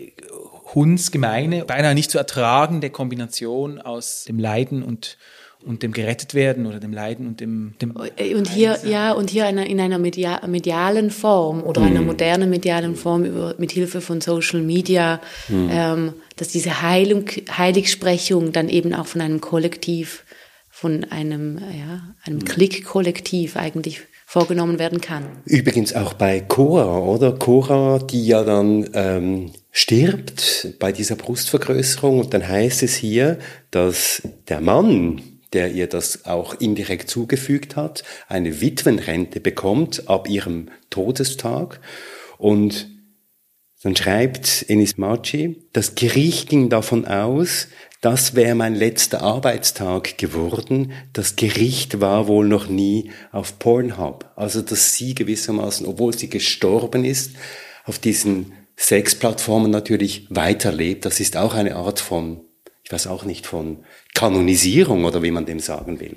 [0.74, 5.18] hundsgemeine, beinahe nicht zu ertragende Kombination aus dem Leiden und,
[5.64, 9.48] und dem gerettet werden oder dem Leiden und dem, dem und hier ja und hier
[9.48, 11.86] in einer media, medialen Form oder mhm.
[11.88, 15.68] einer modernen medialen Form über, mit Hilfe von Social Media, mhm.
[15.70, 20.24] ähm, dass diese Heilung, Heiligsprechung dann eben auch von einem Kollektiv,
[20.68, 22.44] von einem ja einem mhm.
[22.44, 24.00] Klick-Kollektiv eigentlich
[24.32, 25.26] vorgenommen werden kann.
[25.44, 27.32] Übrigens auch bei Cora, oder?
[27.32, 33.38] Cora, die ja dann ähm, stirbt bei dieser Brustvergrößerung und dann heißt es hier,
[33.70, 35.20] dass der Mann,
[35.52, 41.80] der ihr das auch indirekt zugefügt hat, eine Witwenrente bekommt ab ihrem Todestag
[42.38, 42.88] und
[43.82, 47.66] dann schreibt Enis Maci, das Gericht ging davon aus,
[48.00, 50.92] das wäre mein letzter Arbeitstag geworden.
[51.12, 54.28] Das Gericht war wohl noch nie auf Pornhub.
[54.34, 57.36] Also, dass sie gewissermaßen, obwohl sie gestorben ist,
[57.84, 61.04] auf diesen Sexplattformen natürlich weiterlebt.
[61.04, 62.40] Das ist auch eine Art von,
[62.92, 66.16] weiß auch nicht, von Kanonisierung oder wie man dem sagen will.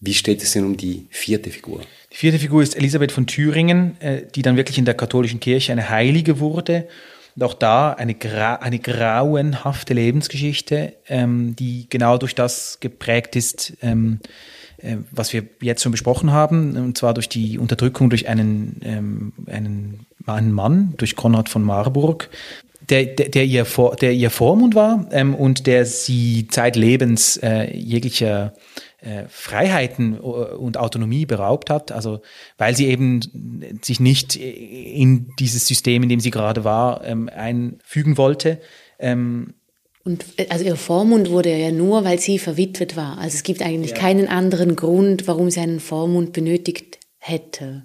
[0.00, 1.80] Wie steht es denn um die vierte Figur?
[2.12, 5.70] Die vierte Figur ist Elisabeth von Thüringen, äh, die dann wirklich in der katholischen Kirche
[5.70, 6.88] eine Heilige wurde
[7.36, 13.74] und auch da eine, gra eine grauenhafte Lebensgeschichte, ähm, die genau durch das geprägt ist,
[13.80, 14.18] ähm,
[14.78, 19.32] äh, was wir jetzt schon besprochen haben, und zwar durch die Unterdrückung durch einen, ähm,
[19.46, 22.28] einen, einen Mann, durch Konrad von Marburg,
[22.88, 27.76] der, der, der, ihr, Vor, der ihr Vormund war ähm, und der sie zeitlebens äh,
[27.76, 28.54] jeglicher
[29.00, 32.20] äh, Freiheiten äh, und Autonomie beraubt hat, also
[32.58, 38.16] weil sie eben sich nicht in dieses System, in dem sie gerade war, ähm, einfügen
[38.16, 38.60] wollte.
[38.98, 39.54] Ähm,
[40.04, 43.18] und also ihr Vormund wurde ja nur, weil sie verwitwet war.
[43.18, 43.96] Also es gibt eigentlich ja.
[43.96, 47.84] keinen anderen Grund, warum sie einen Vormund benötigt hätte.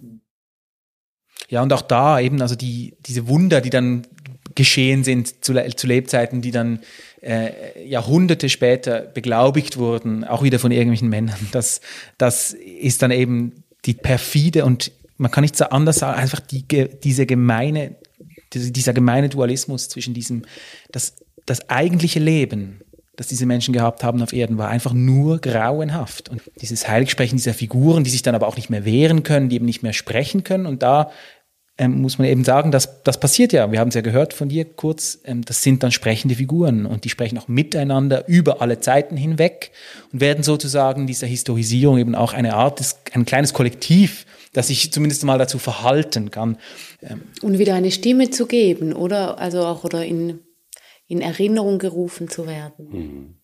[1.50, 4.06] Ja, und auch da eben, also die, diese Wunder, die dann
[4.58, 6.80] geschehen sind zu, zu Lebzeiten, die dann
[7.22, 11.40] äh, Jahrhunderte später beglaubigt wurden, auch wieder von irgendwelchen Männern.
[11.54, 11.80] Das,
[12.18, 16.66] das ist dann eben die perfide und man kann nicht so anders sagen, einfach die,
[17.04, 17.96] diese gemeine
[18.54, 20.44] dieser gemeine Dualismus zwischen diesem,
[20.92, 22.82] das, das eigentliche Leben,
[23.16, 26.30] das diese Menschen gehabt haben auf Erden, war einfach nur grauenhaft.
[26.30, 29.56] Und dieses Heiligsprechen dieser Figuren, die sich dann aber auch nicht mehr wehren können, die
[29.56, 30.68] eben nicht mehr sprechen können.
[30.68, 31.12] Und da
[31.78, 33.72] ähm, muss man eben sagen, dass das passiert ja.
[33.72, 35.20] Wir haben es ja gehört von dir kurz.
[35.24, 39.72] Ähm, das sind dann sprechende Figuren und die sprechen auch miteinander über alle Zeiten hinweg
[40.12, 44.92] und werden sozusagen dieser Historisierung eben auch eine Art, des, ein kleines Kollektiv, das sich
[44.92, 46.58] zumindest mal dazu verhalten kann.
[47.04, 47.22] Ähm.
[47.42, 49.38] Und wieder eine Stimme zu geben, oder?
[49.38, 50.40] Also auch oder in,
[51.08, 53.38] in Erinnerung gerufen zu werden.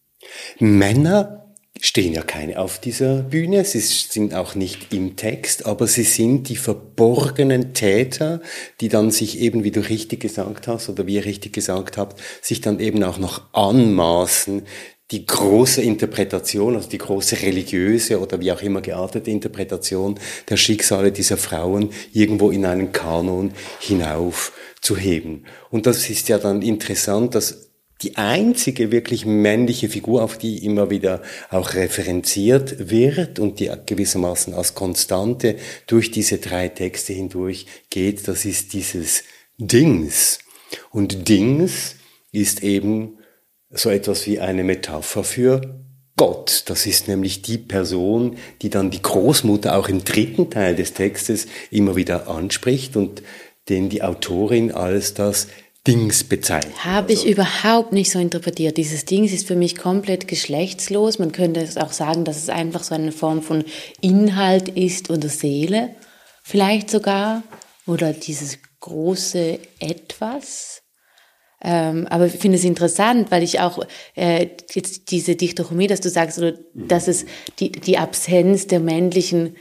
[0.59, 0.77] Mhm.
[0.77, 1.42] Männer
[1.83, 6.47] stehen ja keine auf dieser Bühne, sie sind auch nicht im Text, aber sie sind
[6.47, 8.41] die verborgenen Täter,
[8.79, 12.21] die dann sich eben, wie du richtig gesagt hast oder wie ihr richtig gesagt habt,
[12.41, 14.63] sich dann eben auch noch anmaßen,
[15.11, 20.17] die große Interpretation, also die große religiöse oder wie auch immer geartete Interpretation
[20.49, 25.43] der Schicksale dieser Frauen irgendwo in einen Kanon hinauf zu heben.
[25.69, 27.72] Und das ist ja dann interessant, dass
[28.03, 34.53] die einzige wirklich männliche Figur, auf die immer wieder auch referenziert wird und die gewissermaßen
[34.53, 35.55] als Konstante
[35.87, 39.23] durch diese drei Texte hindurch geht, das ist dieses
[39.57, 40.39] Dings.
[40.91, 41.95] Und Dings
[42.31, 43.17] ist eben
[43.69, 45.83] so etwas wie eine Metapher für
[46.15, 46.63] Gott.
[46.67, 51.47] Das ist nämlich die Person, die dann die Großmutter auch im dritten Teil des Textes
[51.71, 53.23] immer wieder anspricht und
[53.69, 55.47] den die Autorin als das
[55.85, 56.85] Dings bezeichnet.
[56.85, 57.31] Habe ich also.
[57.31, 58.77] überhaupt nicht so interpretiert.
[58.77, 61.19] Dieses Dings ist für mich komplett geschlechtslos.
[61.19, 63.65] Man könnte auch sagen, dass es einfach so eine Form von
[63.99, 65.95] Inhalt ist oder Seele,
[66.41, 67.43] vielleicht sogar,
[67.85, 70.83] oder dieses große Etwas.
[71.61, 76.09] Ähm, aber ich finde es interessant, weil ich auch äh, jetzt diese Dichotomie, dass du
[76.09, 77.25] sagst, oder, dass es
[77.59, 79.55] die, die Absenz der männlichen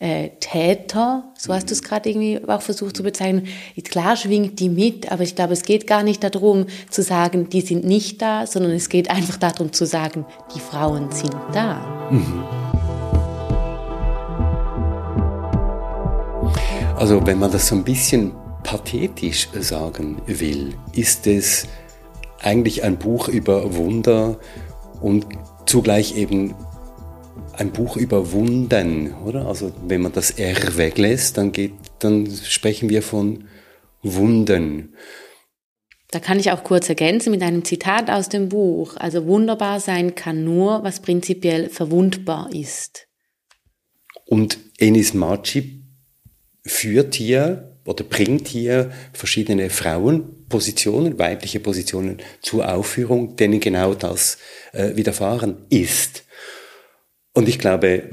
[0.00, 3.46] äh, Täter, so hast du es gerade irgendwie auch versucht zu bezeichnen.
[3.84, 7.60] Klar schwingt die mit, aber ich glaube, es geht gar nicht darum zu sagen, die
[7.60, 10.24] sind nicht da, sondern es geht einfach darum zu sagen,
[10.54, 12.08] die Frauen sind da.
[12.10, 12.44] Mhm.
[16.96, 18.32] Also wenn man das so ein bisschen
[18.62, 21.66] pathetisch sagen will, ist es
[22.40, 24.38] eigentlich ein Buch über Wunder
[25.02, 25.26] und
[25.66, 26.54] zugleich eben
[27.52, 29.46] ein Buch über Wunden, oder?
[29.46, 33.44] Also wenn man das R weglässt, dann geht, dann sprechen wir von
[34.02, 34.94] Wunden.
[36.10, 38.96] Da kann ich auch kurz ergänzen mit einem Zitat aus dem Buch.
[38.96, 43.06] Also wunderbar sein kann nur, was prinzipiell verwundbar ist.
[44.26, 45.84] Und Enis Maci
[46.64, 54.38] führt hier oder bringt hier verschiedene Frauenpositionen, weibliche Positionen zur Aufführung, denen genau das
[54.72, 56.24] äh, widerfahren ist.
[57.32, 58.08] Und ich glaube,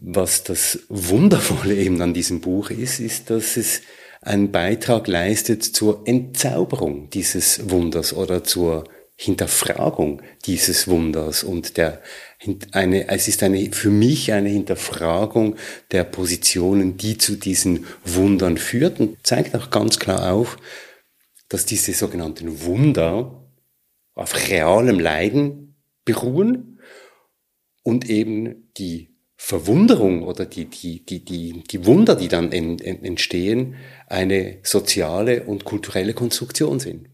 [0.00, 3.82] was das Wundervolle eben an diesem Buch ist, ist, dass es
[4.22, 11.44] einen Beitrag leistet zur Entzauberung dieses Wunders oder zur Hinterfragung dieses Wunders.
[11.44, 12.02] Und der
[12.72, 15.56] eine, es ist eine, für mich eine Hinterfragung
[15.92, 20.58] der Positionen, die zu diesen Wundern führten, zeigt auch ganz klar auf,
[21.48, 23.48] dass diese sogenannten Wunder
[24.14, 26.75] auf realem Leiden beruhen
[27.86, 33.04] und eben die Verwunderung oder die, die, die, die, die Wunder, die dann en, en,
[33.04, 33.76] entstehen,
[34.08, 37.06] eine soziale und kulturelle Konstruktion sind.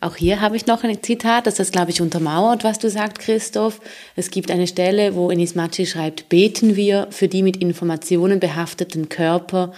[0.00, 3.20] Auch hier habe ich noch ein Zitat, das das, glaube ich, untermauert, was du sagst,
[3.20, 3.80] Christoph.
[4.16, 9.08] Es gibt eine Stelle, wo Enis Maci schreibt, beten wir für die mit Informationen behafteten
[9.08, 9.72] Körper,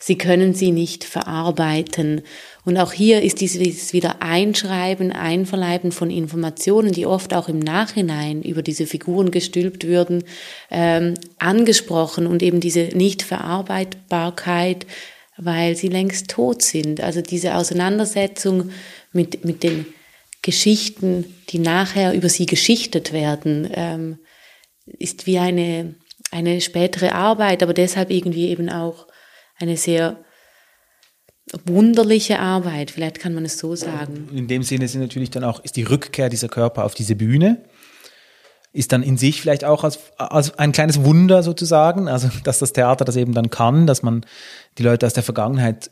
[0.00, 2.22] Sie können sie nicht verarbeiten.
[2.64, 8.42] Und auch hier ist dieses wieder Einschreiben, Einverleiben von Informationen, die oft auch im Nachhinein
[8.42, 10.22] über diese Figuren gestülpt würden,
[10.70, 14.86] ähm, angesprochen und eben diese Nichtverarbeitbarkeit,
[15.36, 17.00] weil sie längst tot sind.
[17.00, 18.70] Also diese Auseinandersetzung
[19.12, 19.86] mit, mit den
[20.42, 24.18] Geschichten, die nachher über sie geschichtet werden, ähm,
[24.86, 25.96] ist wie eine,
[26.30, 29.07] eine spätere Arbeit, aber deshalb irgendwie eben auch
[29.58, 30.16] eine sehr
[31.64, 34.28] wunderliche Arbeit, vielleicht kann man es so sagen.
[34.34, 37.64] In dem Sinne sind natürlich dann auch, ist die Rückkehr dieser Körper auf diese Bühne,
[38.72, 42.72] ist dann in sich vielleicht auch als, als ein kleines Wunder sozusagen, also dass das
[42.72, 44.26] Theater das eben dann kann, dass man
[44.76, 45.90] die Leute aus der Vergangenheit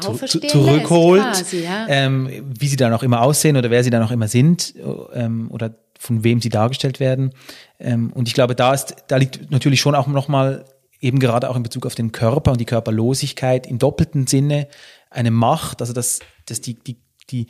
[0.00, 1.86] zu, zu, zurückholt, quasi, ja.
[1.88, 2.28] ähm,
[2.58, 4.74] wie sie dann auch immer aussehen oder wer sie dann auch immer sind
[5.12, 7.32] ähm, oder von wem sie dargestellt werden.
[7.78, 10.64] Ähm, und ich glaube, da ist, da liegt natürlich schon auch nochmal
[11.00, 14.68] eben gerade auch in Bezug auf den Körper und die Körperlosigkeit im doppelten Sinne
[15.10, 16.96] eine Macht, also dass, dass die, die,
[17.30, 17.46] die,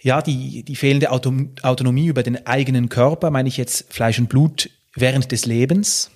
[0.00, 4.70] ja, die, die fehlende Autonomie über den eigenen Körper, meine ich jetzt Fleisch und Blut
[4.94, 6.10] während des Lebens,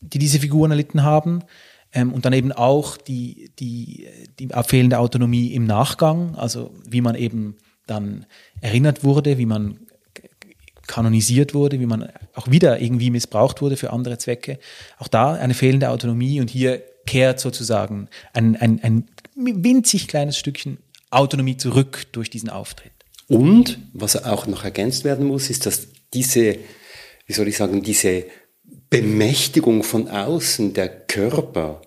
[0.00, 1.44] die diese Figuren erlitten haben,
[1.90, 4.06] Ähm, und dann eben auch die, die,
[4.38, 7.56] die fehlende Autonomie im Nachgang, also wie man eben
[7.86, 8.26] dann
[8.60, 9.87] erinnert wurde, wie man
[10.88, 14.58] kanonisiert wurde, wie man auch wieder irgendwie missbraucht wurde für andere Zwecke.
[14.98, 19.04] Auch da eine fehlende Autonomie und hier kehrt sozusagen ein, ein, ein
[19.36, 20.78] winzig kleines Stückchen
[21.10, 22.92] Autonomie zurück durch diesen Auftritt.
[23.28, 26.56] Und was auch noch ergänzt werden muss, ist, dass diese,
[27.26, 28.24] wie soll ich sagen, diese
[28.90, 31.82] Bemächtigung von außen, der Körper,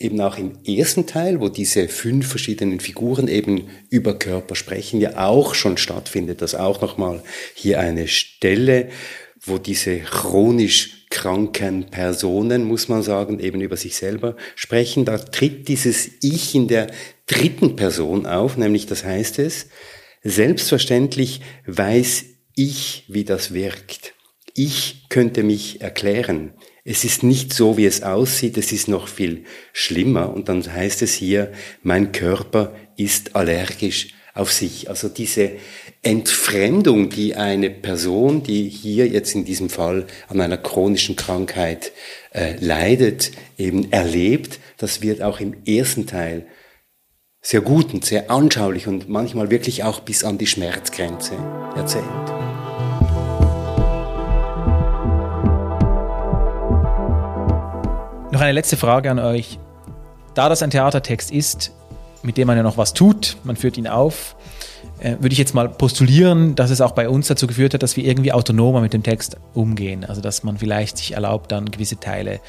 [0.00, 5.26] eben auch im ersten Teil, wo diese fünf verschiedenen Figuren eben über Körper sprechen, ja
[5.26, 6.40] auch schon stattfindet.
[6.40, 7.22] Das auch nochmal
[7.54, 8.88] hier eine Stelle,
[9.42, 15.04] wo diese chronisch kranken Personen, muss man sagen, eben über sich selber sprechen.
[15.04, 16.86] Da tritt dieses Ich in der
[17.26, 19.66] dritten Person auf, nämlich das heißt es,
[20.22, 22.24] selbstverständlich weiß
[22.56, 24.14] ich, wie das wirkt.
[24.54, 26.54] Ich könnte mich erklären.
[26.90, 30.34] Es ist nicht so, wie es aussieht, es ist noch viel schlimmer.
[30.34, 31.52] Und dann heißt es hier,
[31.84, 34.88] mein Körper ist allergisch auf sich.
[34.88, 35.52] Also diese
[36.02, 41.92] Entfremdung, die eine Person, die hier jetzt in diesem Fall an einer chronischen Krankheit
[42.32, 46.48] äh, leidet, eben erlebt, das wird auch im ersten Teil
[47.40, 51.36] sehr gut und sehr anschaulich und manchmal wirklich auch bis an die Schmerzgrenze
[51.76, 52.59] erzählt.
[58.40, 59.58] Noch eine letzte Frage an euch.
[60.32, 61.72] Da das ein Theatertext ist,
[62.22, 64.34] mit dem man ja noch was tut, man führt ihn auf,
[64.98, 67.98] äh, würde ich jetzt mal postulieren, dass es auch bei uns dazu geführt hat, dass
[67.98, 70.06] wir irgendwie autonomer mit dem Text umgehen.
[70.06, 72.40] Also dass man vielleicht sich erlaubt, dann gewisse Teile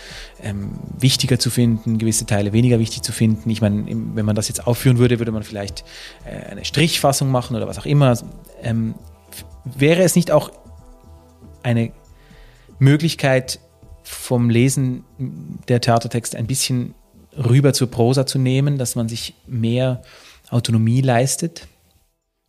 [0.41, 3.49] ähm, wichtiger zu finden, gewisse Teile weniger wichtig zu finden.
[3.49, 5.83] Ich meine, wenn man das jetzt aufführen würde, würde man vielleicht
[6.23, 8.17] äh, eine Strichfassung machen oder was auch immer.
[8.63, 8.95] Ähm,
[9.65, 10.53] wäre es nicht auch
[11.63, 11.91] eine
[12.79, 13.59] Möglichkeit,
[14.11, 15.03] vom Lesen
[15.67, 16.93] der Theatertexte ein bisschen
[17.37, 20.01] rüber zur Prosa zu nehmen, dass man sich mehr
[20.49, 21.67] Autonomie leistet?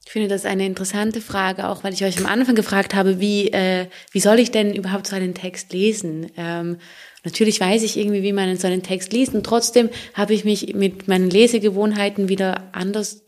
[0.04, 3.48] Ich finde das eine interessante Frage, auch weil ich euch am Anfang gefragt habe, wie,
[3.52, 6.26] äh, wie soll ich denn überhaupt so einen Text lesen?
[6.36, 6.78] Ähm,
[7.24, 10.74] natürlich weiß ich irgendwie, wie man so einen Text liest und trotzdem habe ich mich
[10.74, 13.22] mit meinen Lesegewohnheiten wieder anders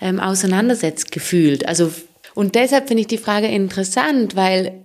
[0.00, 1.68] ähm, auseinandersetzt gefühlt.
[1.68, 1.92] Also
[2.34, 4.83] und deshalb finde ich die Frage interessant, weil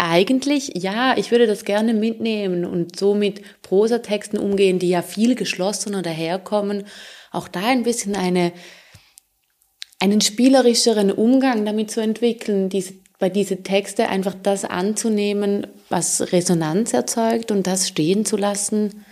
[0.00, 5.34] eigentlich, ja, ich würde das gerne mitnehmen und so mit Prosatexten umgehen, die ja viel
[5.34, 6.84] geschlossener daherkommen,
[7.30, 8.52] auch da ein bisschen eine
[10.00, 16.94] einen spielerischeren Umgang damit zu entwickeln, diese, bei diese Texte einfach das anzunehmen, was Resonanz
[16.94, 19.04] erzeugt und das stehen zu lassen,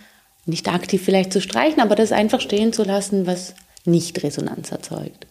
[0.45, 3.53] nicht aktiv vielleicht zu streichen, aber das einfach stehen zu lassen, was
[3.85, 5.27] nicht Resonanz erzeugt.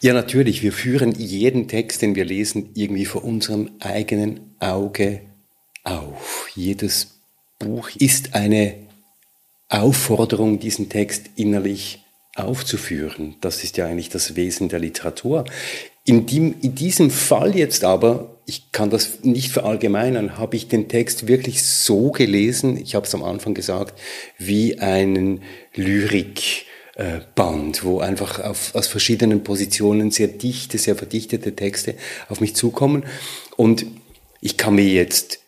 [0.00, 0.62] Ja, natürlich.
[0.62, 5.22] Wir führen jeden Text, den wir lesen, irgendwie vor unserem eigenen Auge
[5.82, 6.48] auf.
[6.54, 7.18] Jedes
[7.58, 8.74] Buch ist eine
[9.68, 12.04] Aufforderung, diesen Text innerlich
[12.36, 13.34] aufzuführen.
[13.40, 15.44] Das ist ja eigentlich das Wesen der Literatur.
[16.04, 20.88] In, dem, in diesem Fall jetzt aber, ich kann das nicht verallgemeinern, habe ich den
[20.88, 23.98] Text wirklich so gelesen, ich habe es am Anfang gesagt,
[24.38, 25.42] wie einen
[26.98, 31.94] Lyrikband, wo einfach auf, aus verschiedenen Positionen sehr dichte, sehr verdichtete Texte
[32.28, 33.04] auf mich zukommen.
[33.56, 33.86] Und
[34.40, 35.40] ich kann mir jetzt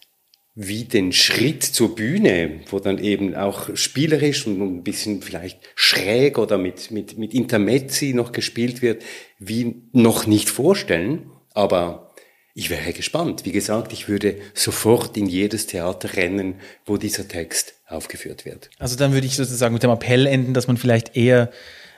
[0.54, 6.38] wie den Schritt zur Bühne, wo dann eben auch spielerisch und ein bisschen vielleicht schräg
[6.38, 9.02] oder mit, mit, mit Intermezzi noch gespielt wird,
[9.38, 11.30] wie noch nicht vorstellen.
[11.52, 12.09] Aber
[12.54, 13.44] ich wäre gespannt.
[13.44, 18.70] Wie gesagt, ich würde sofort in jedes Theater rennen, wo dieser Text aufgeführt wird.
[18.78, 21.50] Also dann würde ich sozusagen mit dem Appell enden, dass man vielleicht eher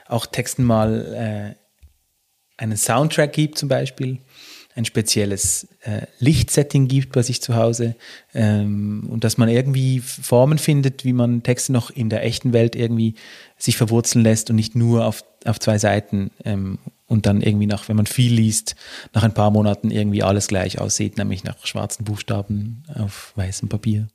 [0.07, 4.19] auch Texten mal äh, einen Soundtrack gibt zum Beispiel
[4.75, 7.95] ein spezielles äh, Lichtsetting gibt bei sich zu Hause
[8.33, 12.75] ähm, und dass man irgendwie Formen findet, wie man Texte noch in der echten Welt
[12.75, 13.15] irgendwie
[13.57, 16.79] sich verwurzeln lässt und nicht nur auf, auf zwei Seiten ähm,
[17.13, 18.75] und dann irgendwie nach, wenn man viel liest,
[19.13, 24.07] nach ein paar Monaten irgendwie alles gleich aussieht, nämlich nach schwarzen Buchstaben auf weißem Papier.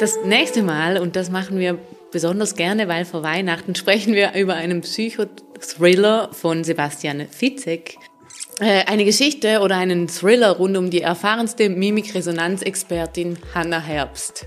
[0.00, 1.78] Das nächste Mal, und das machen wir
[2.10, 7.96] besonders gerne, weil vor Weihnachten sprechen wir über einen Psychothriller von Sebastian Fitzek.
[8.58, 14.46] Äh, eine Geschichte oder einen Thriller rund um die erfahrenste Mimikresonanzexpertin Hannah Herbst.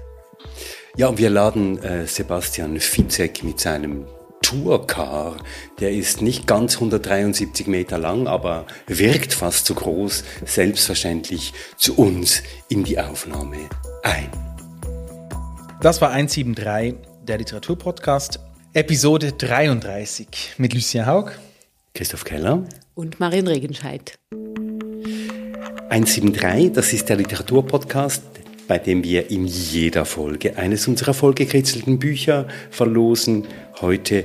[0.98, 4.08] Ja, und wir laden äh, Sebastian Fitzek mit seinem
[4.46, 5.38] Tourcar.
[5.80, 12.44] Der ist nicht ganz 173 Meter lang, aber wirkt fast so groß, selbstverständlich zu uns
[12.70, 13.58] in die Aufnahme
[14.04, 14.30] ein.
[15.82, 16.94] Das war 173,
[17.24, 18.40] der Literaturpodcast,
[18.74, 21.32] Episode 33 mit Lucien Haug,
[21.96, 24.14] Christoph Keller und Marion Regenscheid.
[25.90, 28.22] 173, das ist der Literaturpodcast,
[28.68, 33.46] bei dem wir in jeder Folge eines unserer vollgekritzelten Bücher verlosen.
[33.82, 34.24] Heute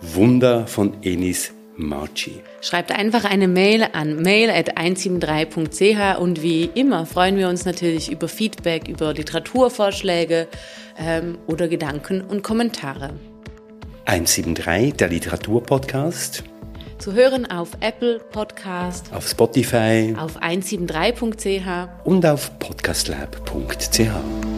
[0.00, 2.40] Wunder von Enis Marci.
[2.60, 8.88] Schreibt einfach eine Mail an mail.173.ch und wie immer freuen wir uns natürlich über Feedback,
[8.88, 10.48] über Literaturvorschläge
[10.98, 13.14] ähm, oder Gedanken und Kommentare.
[14.06, 16.42] 173, der Literaturpodcast.
[16.98, 24.57] Zu hören auf Apple Podcast, auf Spotify, auf 173.ch und auf podcastlab.ch.